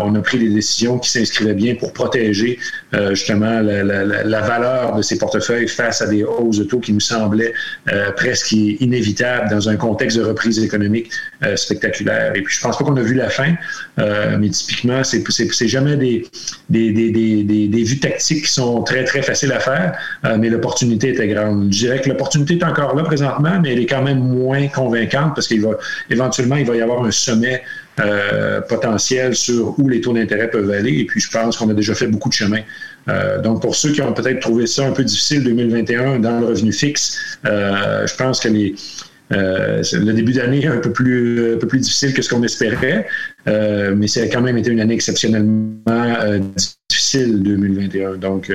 on 0.00 0.14
a 0.14 0.20
pris 0.20 0.38
des 0.38 0.48
décisions 0.48 0.98
qui 0.98 1.10
s'inscrivaient 1.10 1.54
bien 1.54 1.74
pour 1.74 1.92
protéger 1.92 2.58
justement 3.10 3.60
la, 3.60 3.82
la, 3.82 4.04
la, 4.04 4.40
valeur 4.40 4.94
de 4.94 5.02
ces 5.02 5.18
portefeuilles 5.18 5.68
face 5.68 6.02
à 6.02 6.06
des 6.06 6.24
hausses 6.24 6.58
de 6.58 6.64
taux 6.64 6.78
qui 6.78 6.92
nous 6.92 7.00
semblaient 7.00 7.52
euh, 7.92 8.12
presque 8.12 8.52
inévitable 8.52 9.50
dans 9.50 9.68
un 9.68 9.76
contexte 9.76 10.18
de 10.18 10.22
reprise 10.22 10.58
économique 10.58 11.10
euh, 11.42 11.56
spectaculaire. 11.56 12.34
Et 12.34 12.42
puis, 12.42 12.54
je 12.54 12.60
pense 12.60 12.78
pas 12.78 12.84
qu'on 12.84 12.96
a 12.96 13.02
vu 13.02 13.14
la 13.14 13.28
fin, 13.28 13.54
euh, 13.98 14.36
mais 14.38 14.48
typiquement, 14.50 15.02
c'est, 15.04 15.22
c'est, 15.30 15.68
jamais 15.68 15.96
des 15.96 16.26
des, 16.70 16.92
des, 16.92 17.10
des, 17.10 17.68
des, 17.68 17.82
vues 17.82 17.98
tactiques 17.98 18.44
qui 18.44 18.52
sont 18.52 18.82
très, 18.82 19.04
très 19.04 19.22
faciles 19.22 19.52
à 19.52 19.60
faire, 19.60 19.98
mais 20.38 20.48
l'opportunité 20.48 21.10
était 21.10 21.28
grande. 21.28 21.72
Je 21.72 21.78
dirais 21.78 22.00
que 22.00 22.08
l'opportunité 22.08 22.54
est 22.54 22.64
encore 22.64 22.94
là 22.94 23.02
présentement, 23.02 23.60
mais 23.60 23.72
elle 23.72 23.80
est 23.80 23.86
quand 23.86 24.02
même 24.02 24.20
moins 24.20 24.66
convaincante 24.68 25.34
parce 25.34 25.48
qu'il 25.48 25.60
va 25.60 25.70
éventuellement, 26.10 26.56
il 26.56 26.66
va 26.66 26.76
y 26.76 26.80
avoir 26.80 27.04
un 27.04 27.10
sommet 27.10 27.62
potentiel 28.68 29.34
sur 29.34 29.78
où 29.78 29.88
les 29.88 30.00
taux 30.00 30.12
d'intérêt 30.12 30.50
peuvent 30.50 30.70
aller. 30.70 30.98
Et 30.98 31.04
puis, 31.04 31.20
je 31.20 31.30
pense 31.30 31.56
qu'on 31.56 31.70
a 31.70 31.74
déjà 31.74 31.94
fait 31.94 32.06
beaucoup 32.06 32.28
de 32.28 32.34
chemin 32.34 32.60
euh, 33.08 33.40
donc, 33.40 33.62
pour 33.62 33.74
ceux 33.74 33.92
qui 33.92 34.02
ont 34.02 34.12
peut-être 34.12 34.40
trouvé 34.40 34.66
ça 34.66 34.86
un 34.86 34.92
peu 34.92 35.04
difficile 35.04 35.44
2021 35.44 36.18
dans 36.20 36.40
le 36.40 36.46
revenu 36.46 36.72
fixe, 36.72 37.38
euh, 37.46 38.06
je 38.06 38.14
pense 38.16 38.40
que 38.40 38.48
les, 38.48 38.74
euh, 39.32 39.82
le 39.92 40.12
début 40.12 40.32
d'année 40.32 40.66
un 40.66 40.78
peu 40.78 40.92
plus 40.92 41.54
un 41.54 41.58
peu 41.58 41.66
plus 41.66 41.80
difficile 41.80 42.14
que 42.14 42.22
ce 42.22 42.30
qu'on 42.30 42.42
espérait, 42.42 43.06
mais 43.46 44.08
ça 44.08 44.22
a 44.22 44.26
quand 44.26 44.40
même 44.40 44.58
été 44.58 44.70
une 44.70 44.80
année 44.80 44.94
exceptionnellement 44.94 46.14
difficile 46.88 47.42
2021. 47.42 48.16
Donc, 48.16 48.52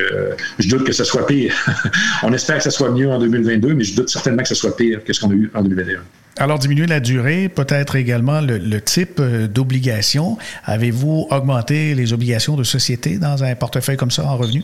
je 0.60 0.69
doute 0.69 0.86
que 0.86 0.93
ce 0.93 1.04
soit 1.04 1.25
pire. 1.25 1.54
On 2.23 2.34
espère 2.34 2.58
que 2.58 2.63
ce 2.63 2.69
soit 2.69 2.91
mieux 2.91 3.10
en 3.10 3.19
2022, 3.19 3.73
mais 3.73 3.84
je 3.84 3.95
doute 3.95 4.10
certainement 4.10 4.43
que 4.43 4.49
ce 4.49 4.56
soit 4.56 4.75
pire 4.75 5.04
que 5.04 5.13
ce 5.13 5.21
qu'on 5.21 5.32
a 5.32 5.34
eu 5.34 5.49
en 5.54 5.62
2021. 5.62 5.99
Alors, 6.38 6.60
diminuer 6.60 6.88
la 6.88 7.00
durée, 7.00 7.50
peut-être 7.50 7.96
également 7.96 8.39
le, 8.41 8.82
type 8.82 9.20
euh, 9.20 9.48
d'obligation. 9.48 10.38
Avez-vous 10.63 11.28
augmenté 11.30 11.94
les 11.94 12.13
obligations 12.13 12.56
de 12.56 12.63
société 12.63 13.17
dans 13.17 13.44
un 13.44 13.54
portefeuille 13.56 13.98
comme 13.98 14.12
ça 14.12 14.26
en 14.26 14.38
revenus? 14.38 14.63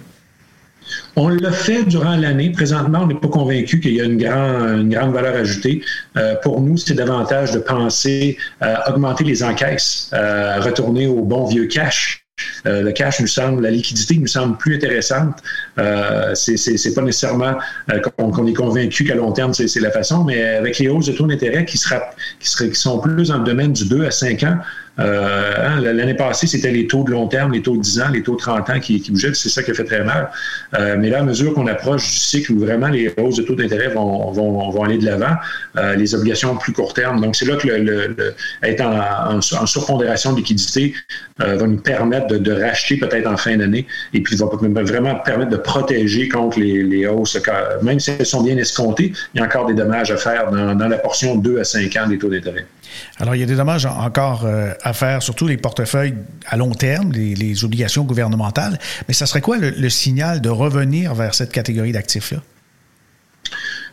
On 1.17 1.27
l'a 1.27 1.51
fait 1.51 1.83
durant 1.83 2.15
l'année. 2.15 2.51
Présentement, 2.51 2.99
on 3.03 3.07
n'est 3.07 3.19
pas 3.19 3.27
convaincu 3.27 3.81
qu'il 3.81 3.93
y 3.93 4.01
a 4.01 4.05
une, 4.05 4.23
une 4.23 4.89
grande 4.89 5.13
valeur 5.13 5.35
ajoutée. 5.35 5.81
Euh, 6.15 6.35
pour 6.41 6.61
nous, 6.61 6.77
c'est 6.77 6.93
davantage 6.93 7.51
de 7.51 7.59
penser 7.59 8.37
à 8.61 8.89
augmenter 8.89 9.25
les 9.25 9.43
encaisses, 9.43 10.09
à 10.13 10.61
retourner 10.61 11.07
au 11.07 11.23
bon 11.23 11.45
vieux 11.45 11.65
cash. 11.65 12.26
Euh, 12.65 12.81
le 12.81 12.91
cash 12.91 13.19
nous 13.19 13.27
semble, 13.27 13.63
la 13.63 13.71
liquidité 13.71 14.15
nous 14.17 14.27
semble 14.27 14.57
plus 14.57 14.75
intéressante. 14.75 15.41
Euh, 15.79 16.35
c'est 16.35 16.93
pas 16.93 17.01
nécessairement 17.01 17.55
euh, 17.91 17.99
qu'on 17.99 18.47
est 18.47 18.53
convaincu 18.53 19.05
qu'à 19.05 19.15
long 19.15 19.31
terme, 19.31 19.53
c'est 19.53 19.79
la 19.79 19.91
façon, 19.91 20.23
mais 20.23 20.41
avec 20.43 20.77
les 20.79 20.87
hausses 20.87 21.07
de 21.07 21.13
taux 21.13 21.27
d'intérêt 21.27 21.65
qui, 21.65 21.77
qui, 21.77 22.69
qui 22.69 22.75
sont 22.75 22.99
plus 22.99 23.29
dans 23.29 23.39
le 23.39 23.43
domaine 23.43 23.73
du 23.73 23.85
2 23.87 24.05
à 24.05 24.11
5 24.11 24.43
ans, 24.43 24.57
hein, 24.97 25.79
L'année 25.81 26.13
passée, 26.13 26.47
c'était 26.47 26.71
les 26.71 26.87
taux 26.87 27.03
de 27.03 27.11
long 27.11 27.27
terme, 27.27 27.53
les 27.53 27.61
taux 27.61 27.75
de 27.75 27.81
10 27.81 28.01
ans, 28.01 28.09
les 28.11 28.23
taux 28.23 28.35
de 28.35 28.41
30 28.41 28.69
ans 28.69 28.79
qui, 28.79 29.01
qui 29.01 29.11
bougeaient, 29.11 29.33
c'est 29.33 29.49
ça 29.49 29.63
qui 29.63 29.71
a 29.71 29.73
fait 29.73 29.83
très 29.83 30.03
mal. 30.03 30.29
Euh, 30.77 30.95
mais 30.97 31.09
là, 31.09 31.19
à 31.19 31.23
mesure 31.23 31.53
qu'on 31.53 31.67
approche 31.67 32.03
du 32.03 32.17
cycle 32.17 32.53
où 32.53 32.59
vraiment 32.59 32.87
les 32.87 33.13
hausses 33.17 33.37
de 33.37 33.43
taux 33.43 33.55
d'intérêt 33.55 33.89
vont, 33.89 34.31
vont, 34.31 34.69
vont, 34.69 34.83
aller 34.83 34.97
de 34.97 35.05
l'avant, 35.05 35.35
euh, 35.77 35.95
les 35.95 36.15
obligations 36.15 36.55
plus 36.57 36.73
court 36.73 36.93
terme. 36.93 37.21
Donc, 37.21 37.35
c'est 37.35 37.45
là 37.45 37.55
que 37.55 37.67
le, 37.67 38.07
le, 38.07 38.35
être 38.63 38.81
en, 38.81 39.37
en, 39.37 39.65
surpondération 39.65 40.33
de 40.33 40.37
liquidité 40.37 40.93
euh, 41.41 41.57
va 41.57 41.67
nous 41.67 41.77
permettre 41.77 42.27
de, 42.27 42.37
de 42.37 42.51
racheter 42.51 42.97
peut-être 42.97 43.27
en 43.27 43.37
fin 43.37 43.57
d'année 43.57 43.87
et 44.13 44.21
puis 44.21 44.35
va 44.35 44.47
vraiment 44.83 45.15
permettre 45.15 45.51
de 45.51 45.57
protéger 45.57 46.27
contre 46.27 46.59
les, 46.59 46.83
les, 46.83 47.05
hausses. 47.07 47.37
Même 47.81 47.99
si 47.99 48.11
elles 48.11 48.25
sont 48.25 48.43
bien 48.43 48.57
escomptées, 48.57 49.13
il 49.33 49.39
y 49.39 49.43
a 49.43 49.45
encore 49.45 49.65
des 49.65 49.73
dommages 49.73 50.11
à 50.11 50.17
faire 50.17 50.51
dans, 50.51 50.75
dans 50.75 50.87
la 50.87 50.97
portion 50.97 51.35
2 51.35 51.59
à 51.59 51.63
5 51.63 51.95
ans 51.97 52.07
des 52.07 52.17
taux 52.17 52.29
d'intérêt. 52.29 52.65
Alors, 53.19 53.35
il 53.35 53.39
y 53.39 53.43
a 53.43 53.45
des 53.45 53.55
dommages 53.55 53.85
encore 53.85 54.45
euh, 54.45 54.73
à 54.83 54.93
faire, 54.93 55.21
surtout 55.23 55.47
les 55.47 55.57
portefeuilles 55.57 56.15
à 56.45 56.57
long 56.57 56.71
terme, 56.71 57.11
les, 57.11 57.63
obligations 57.63 58.03
gouvernementales. 58.03 58.77
Mais 59.07 59.13
ça 59.13 59.25
serait 59.25 59.41
quoi 59.41 59.57
le 59.57 59.89
signal 59.89 60.41
de 60.41 60.49
revenir 60.49 61.15
vers 61.15 61.33
cette 61.33 61.51
catégorie 61.51 61.91
d'actifs-là? 61.91 62.39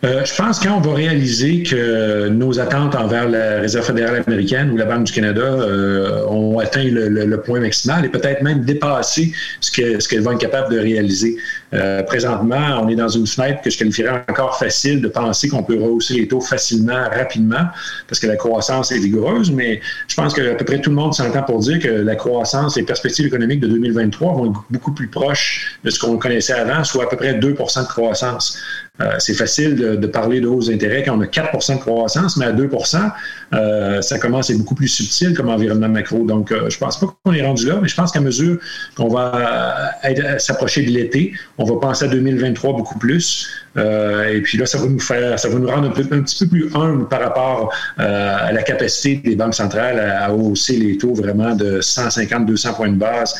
Euh, 0.04 0.22
je 0.22 0.34
pense 0.34 0.60
quand 0.60 0.76
on 0.76 0.80
va 0.80 0.92
réaliser 0.92 1.62
que 1.62 2.28
nos 2.28 2.60
attentes 2.60 2.94
envers 2.94 3.26
la 3.26 3.60
Réserve 3.60 3.86
fédérale 3.86 4.22
américaine 4.26 4.70
ou 4.70 4.76
la 4.76 4.84
Banque 4.84 5.04
du 5.04 5.12
Canada 5.12 5.40
euh, 5.40 6.26
ont 6.26 6.58
atteint 6.58 6.84
le, 6.84 7.36
point 7.40 7.60
maximal 7.60 8.04
et 8.04 8.08
peut-être 8.10 8.42
même 8.42 8.64
dépassé 8.64 9.32
ce 9.60 9.72
qu'elles 9.72 10.02
ce 10.02 10.20
vont 10.20 10.32
être 10.32 10.38
capables 10.38 10.74
de 10.74 10.78
réaliser. 10.78 11.36
Euh, 11.72 12.02
présentement, 12.02 12.82
on 12.82 12.88
est 12.88 12.96
dans 12.96 13.08
une 13.08 13.26
fenêtre 13.26 13.62
que 13.62 13.70
je 13.70 13.78
qualifierais 13.78 14.24
encore 14.28 14.58
facile 14.58 15.00
de 15.00 15.08
penser 15.08 15.48
qu'on 15.48 15.62
peut 15.62 15.80
rehausser 15.80 16.14
les 16.14 16.28
taux 16.28 16.40
facilement, 16.40 17.08
rapidement, 17.10 17.64
parce 18.06 18.20
que 18.20 18.26
la 18.26 18.36
croissance 18.36 18.92
est 18.92 18.98
vigoureuse, 18.98 19.50
mais 19.50 19.80
je 20.08 20.14
pense 20.14 20.34
que 20.34 20.52
à 20.52 20.54
peu 20.54 20.64
près 20.66 20.80
tout 20.80 20.90
le 20.90 20.96
monde 20.96 21.14
s'entend 21.14 21.42
pour 21.42 21.60
dire 21.60 21.78
que 21.78 21.88
la 21.88 22.14
croissance, 22.14 22.76
les 22.76 22.84
perspectives 22.84 23.26
économiques 23.26 23.60
de 23.60 23.68
2023 23.68 24.34
vont 24.34 24.50
être 24.50 24.64
beaucoup 24.70 24.92
plus 24.92 25.08
proches 25.08 25.78
de 25.82 25.90
ce 25.90 25.98
qu'on 25.98 26.18
connaissait 26.18 26.52
avant, 26.52 26.84
soit 26.84 27.04
à 27.04 27.06
peu 27.06 27.16
près 27.16 27.34
2 27.34 27.52
de 27.52 27.88
croissance. 27.88 28.58
Euh, 29.00 29.16
c'est 29.18 29.34
facile 29.34 29.74
de, 29.74 30.06
parler 30.06 30.40
de 30.40 30.46
hausses 30.46 30.68
d'intérêt 30.68 31.02
quand 31.02 31.18
on 31.18 31.20
a 31.20 31.24
4% 31.24 31.74
de 31.74 31.80
croissance, 31.80 32.36
mais 32.36 32.46
à 32.46 32.52
2% 32.52 33.10
euh, 33.52 34.00
ça 34.00 34.20
commence 34.20 34.50
à 34.50 34.52
être 34.52 34.60
beaucoup 34.60 34.76
plus 34.76 34.86
subtil 34.86 35.34
comme 35.34 35.48
environnement 35.48 35.88
macro. 35.88 36.24
Donc, 36.24 36.52
euh, 36.52 36.70
je 36.70 36.78
pense 36.78 37.00
pas 37.00 37.12
qu'on 37.24 37.32
est 37.32 37.44
rendu 37.44 37.66
là, 37.66 37.80
mais 37.82 37.88
je 37.88 37.96
pense 37.96 38.12
qu'à 38.12 38.20
mesure 38.20 38.58
qu'on 38.94 39.08
va 39.08 39.90
s'approcher 40.38 40.84
de 40.84 40.92
l'été, 40.92 41.32
on 41.58 41.64
va 41.64 41.80
penser 41.80 42.04
à 42.04 42.08
2023 42.08 42.74
beaucoup 42.74 42.96
plus. 42.96 43.50
et 43.76 44.40
puis 44.44 44.58
là, 44.58 44.66
ça 44.66 44.78
va 44.78 44.86
nous 44.86 45.00
faire, 45.00 45.40
ça 45.40 45.48
va 45.48 45.58
nous 45.58 45.66
rendre 45.66 45.88
un, 45.88 46.20
petit 46.22 46.44
peu 46.44 46.50
plus 46.50 46.70
humble 46.76 47.08
par 47.08 47.20
rapport 47.20 47.72
à 47.98 48.52
la 48.52 48.62
capacité 48.62 49.28
des 49.28 49.34
banques 49.34 49.54
centrales 49.54 49.98
à, 49.98 50.32
hausser 50.32 50.76
les 50.76 50.98
taux 50.98 51.14
vraiment 51.14 51.56
de 51.56 51.80
150-200 51.80 52.76
points 52.76 52.90
de 52.90 52.96
base 52.96 53.34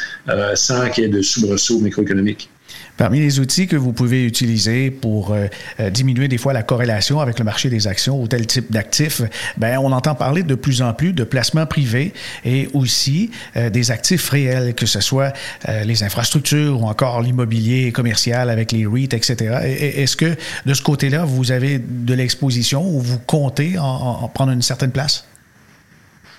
sans 0.54 0.88
qu'il 0.90 1.04
y 1.04 1.06
ait 1.06 1.10
de 1.10 1.22
soubresauts 1.22 1.78
microéconomiques. 1.78 2.50
Parmi 2.96 3.18
les 3.18 3.40
outils 3.40 3.66
que 3.66 3.76
vous 3.76 3.92
pouvez 3.92 4.24
utiliser 4.24 4.90
pour 4.90 5.32
euh, 5.32 5.46
euh, 5.80 5.90
diminuer 5.90 6.28
des 6.28 6.38
fois 6.38 6.52
la 6.52 6.62
corrélation 6.62 7.20
avec 7.20 7.38
le 7.38 7.44
marché 7.44 7.68
des 7.68 7.86
actions 7.86 8.20
ou 8.20 8.28
tel 8.28 8.46
type 8.46 8.70
d'actifs, 8.70 9.22
ben 9.56 9.78
on 9.78 9.90
entend 9.92 10.14
parler 10.14 10.42
de 10.42 10.54
plus 10.54 10.80
en 10.80 10.92
plus 10.94 11.12
de 11.12 11.24
placements 11.24 11.66
privés 11.66 12.12
et 12.44 12.68
aussi 12.72 13.30
euh, 13.56 13.68
des 13.68 13.90
actifs 13.90 14.28
réels, 14.28 14.74
que 14.74 14.86
ce 14.86 15.00
soit 15.00 15.32
les 15.84 16.02
infrastructures 16.02 16.80
ou 16.80 16.86
encore 16.86 17.22
l'immobilier 17.22 17.90
commercial 17.92 18.50
avec 18.50 18.72
les 18.72 18.86
REIT, 18.86 19.14
etc. 19.14 19.56
Est-ce 19.64 20.16
que 20.16 20.36
de 20.66 20.74
ce 20.74 20.82
côté-là, 20.82 21.24
vous 21.24 21.52
avez 21.52 21.78
de 21.78 22.14
l'exposition 22.14 22.86
ou 22.86 23.00
vous 23.00 23.18
comptez 23.18 23.78
en 23.78 24.28
prendre 24.28 24.52
une 24.52 24.62
certaine 24.62 24.90
place? 24.90 25.24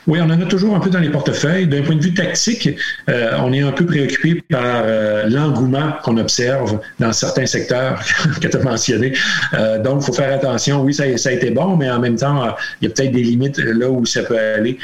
Oui, 0.07 0.19
on 0.21 0.25
en 0.25 0.39
a 0.39 0.45
toujours 0.45 0.75
un 0.75 0.79
peu 0.79 0.91
dans 0.91 0.99
les 0.99 1.09
portefeuilles. 1.09 1.65
D'un 1.65 1.81
point 1.81 1.95
de 1.95 2.01
vue 2.01 2.13
tactique, 2.13 2.69
euh, 3.09 3.31
on 3.39 3.51
est 3.51 3.61
un 3.61 3.71
peu 3.71 3.85
préoccupé 3.85 4.43
par 4.51 4.61
euh, 4.63 5.27
l'engouement 5.27 5.93
qu'on 6.03 6.17
observe 6.17 6.79
dans 6.99 7.11
certains 7.11 7.47
secteurs 7.47 7.99
que 8.41 8.47
tu 8.47 8.55
as 8.55 8.59
mentionnés. 8.61 9.13
Euh, 9.55 9.79
donc, 9.79 10.01
il 10.01 10.05
faut 10.05 10.13
faire 10.13 10.31
attention. 10.31 10.83
Oui, 10.83 10.93
ça, 10.93 11.05
ça, 11.17 11.29
a 11.29 11.31
été 11.31 11.49
bon, 11.49 11.75
mais 11.75 11.89
en 11.89 11.99
même 11.99 12.17
temps, 12.17 12.55
il 12.81 12.87
y 12.87 12.91
a 12.91 12.93
peut-être 12.93 13.13
des 13.13 13.23
limites 13.23 13.57
là 13.57 13.89
où 13.89 14.05
ça 14.05 14.21
peut 14.21 14.37
aller. 14.37 14.77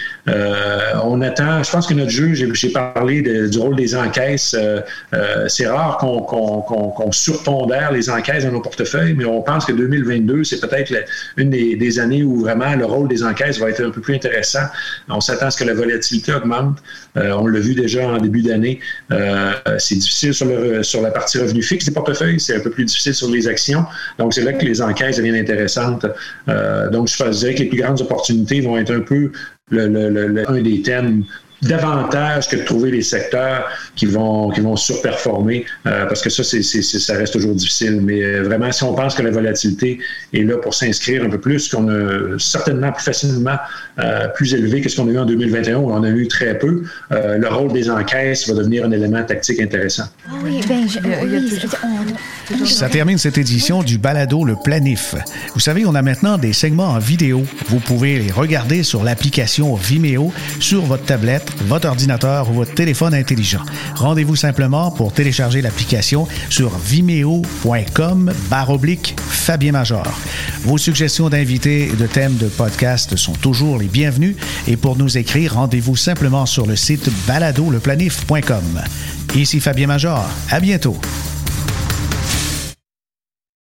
on 1.03 1.21
attend, 1.21 1.61
je 1.61 1.71
pense 1.71 1.85
que 1.85 1.93
notre 1.93 2.09
jeu, 2.09 2.33
j'ai 2.33 2.69
parlé 2.69 3.21
du 3.21 3.59
rôle 3.59 3.75
des 3.75 3.95
encaisses. 3.95 4.55
C'est 5.47 5.67
rare 5.67 5.97
qu'on 5.97 6.21
qu 6.21 7.17
surpondère 7.17 7.91
les 7.91 8.09
encaisses 8.09 8.45
dans 8.45 8.51
nos 8.51 8.61
portefeuilles, 8.61 9.13
mais 9.13 9.25
on 9.25 9.41
pense 9.41 9.65
que 9.65 9.73
2022, 9.73 10.43
c'est 10.43 10.59
peut-être 10.59 10.93
une 11.37 11.51
des, 11.51 11.75
des 11.75 11.99
années 11.99 12.23
où 12.23 12.39
vraiment 12.39 12.75
le 12.75 12.85
rôle 12.85 13.07
des 13.07 13.23
encaisses 13.23 13.59
va 13.59 13.69
être 13.69 13.83
un 13.83 13.91
peu 13.91 14.01
plus 14.01 14.15
intéressant. 14.15 14.61
On 15.11 15.21
s'attend 15.21 15.47
à 15.47 15.51
ce 15.51 15.57
que 15.57 15.63
la 15.63 15.73
volatilité 15.73 16.33
augmente. 16.33 16.77
Euh, 17.17 17.31
on 17.33 17.47
l'a 17.47 17.59
vu 17.59 17.75
déjà 17.75 18.07
en 18.07 18.17
début 18.17 18.41
d'année. 18.41 18.79
Euh, 19.11 19.51
c'est 19.77 19.95
difficile 19.95 20.33
sur, 20.33 21.01
la 21.01 21.11
partie 21.11 21.37
revenu 21.39 21.61
fixe 21.61 21.85
des 21.85 21.91
portefeuilles, 21.91 22.39
c'est 22.39 22.55
un 22.55 22.59
peu 22.59 22.69
plus 22.69 22.85
difficile 22.85 23.13
sur 23.13 23.29
les 23.29 23.47
actions. 23.47 23.85
Donc, 24.17 24.33
c'est 24.33 24.43
là 24.43 24.53
que 24.53 24.65
les 24.65 24.81
enquêtes 24.81 25.17
deviennent 25.17 25.35
intéressantes. 25.35 26.05
Euh, 26.47 26.89
donc, 26.89 27.07
je 27.07 27.29
dirais 27.29 27.55
que 27.55 27.59
les 27.59 27.69
plus 27.69 27.79
grandes 27.79 28.01
opportunités 28.01 28.61
vont 28.61 28.77
être 28.77 28.93
un 28.93 29.01
peu 29.01 29.31
un 29.73 30.61
des 30.61 30.81
thèmes 30.81 31.23
davantage 31.61 32.49
que 32.49 32.55
de 32.55 32.63
trouver 32.63 32.91
les 32.91 33.01
secteurs 33.01 33.67
qui 33.95 34.05
vont, 34.05 34.49
qui 34.49 34.61
vont 34.61 34.75
surperformer, 34.75 35.65
euh, 35.85 36.05
parce 36.05 36.21
que 36.21 36.29
ça, 36.29 36.43
c'est, 36.43 36.61
ça 36.63 37.13
reste 37.13 37.33
toujours 37.33 37.53
difficile. 37.53 38.01
Mais 38.01 38.23
euh, 38.23 38.43
vraiment, 38.43 38.71
si 38.71 38.83
on 38.83 38.93
pense 38.93 39.15
que 39.15 39.21
la 39.21 39.31
volatilité 39.31 39.99
est 40.33 40.43
là 40.43 40.57
pour 40.57 40.73
s'inscrire 40.73 41.23
un 41.23 41.29
peu 41.29 41.39
plus, 41.39 41.69
qu'on 41.69 41.87
a 41.89 42.39
certainement 42.39 42.91
plus 42.91 43.03
facilement 43.03 43.57
euh, 43.99 44.27
plus 44.29 44.53
élevé 44.53 44.81
que 44.81 44.89
ce 44.89 44.95
qu'on 44.95 45.07
a 45.07 45.11
eu 45.11 45.19
en 45.19 45.25
2021, 45.25 45.77
où 45.77 45.91
on 45.91 46.03
a 46.03 46.09
eu 46.09 46.27
très 46.27 46.57
peu, 46.57 46.83
le 47.11 47.47
rôle 47.47 47.71
des 47.73 47.89
encaisses 47.89 48.47
va 48.47 48.55
devenir 48.55 48.85
un 48.85 48.91
élément 48.91 49.23
tactique 49.23 49.59
intéressant. 49.59 50.05
Ah 50.27 50.33
oui, 50.43 50.61
ben, 50.67 50.87
ça 52.65 52.89
termine 52.89 53.17
cette 53.17 53.37
édition 53.37 53.83
du 53.83 53.97
Balado 53.97 54.43
Le 54.43 54.55
Planif. 54.55 55.15
Vous 55.53 55.59
savez, 55.59 55.85
on 55.85 55.95
a 55.95 56.01
maintenant 56.01 56.37
des 56.37 56.53
segments 56.53 56.89
en 56.89 56.99
vidéo. 56.99 57.43
Vous 57.67 57.79
pouvez 57.79 58.19
les 58.19 58.31
regarder 58.31 58.83
sur 58.83 59.03
l'application 59.03 59.75
Vimeo 59.75 60.31
sur 60.59 60.83
votre 60.83 61.05
tablette 61.05 61.51
votre 61.67 61.87
ordinateur 61.87 62.49
ou 62.49 62.53
votre 62.53 62.73
téléphone 62.73 63.13
intelligent. 63.13 63.61
Rendez-vous 63.95 64.35
simplement 64.35 64.91
pour 64.91 65.13
télécharger 65.13 65.61
l'application 65.61 66.27
sur 66.49 66.77
vimeo.com 66.77 68.31
oblique 68.69 69.15
Fabien 69.17 69.71
Major. 69.71 70.07
Vos 70.63 70.77
suggestions 70.77 71.29
d'invités 71.29 71.87
et 71.87 71.95
de 71.95 72.07
thèmes 72.07 72.37
de 72.37 72.47
podcast 72.47 73.15
sont 73.15 73.33
toujours 73.33 73.79
les 73.79 73.87
bienvenues 73.87 74.35
et 74.67 74.77
pour 74.77 74.97
nous 74.97 75.17
écrire, 75.17 75.55
rendez-vous 75.55 75.95
simplement 75.95 76.45
sur 76.45 76.65
le 76.65 76.75
site 76.75 77.09
baladoleplanif.com. 77.27 78.81
Ici 79.35 79.59
Fabien 79.59 79.87
Major. 79.87 80.25
À 80.49 80.59
bientôt. 80.59 80.97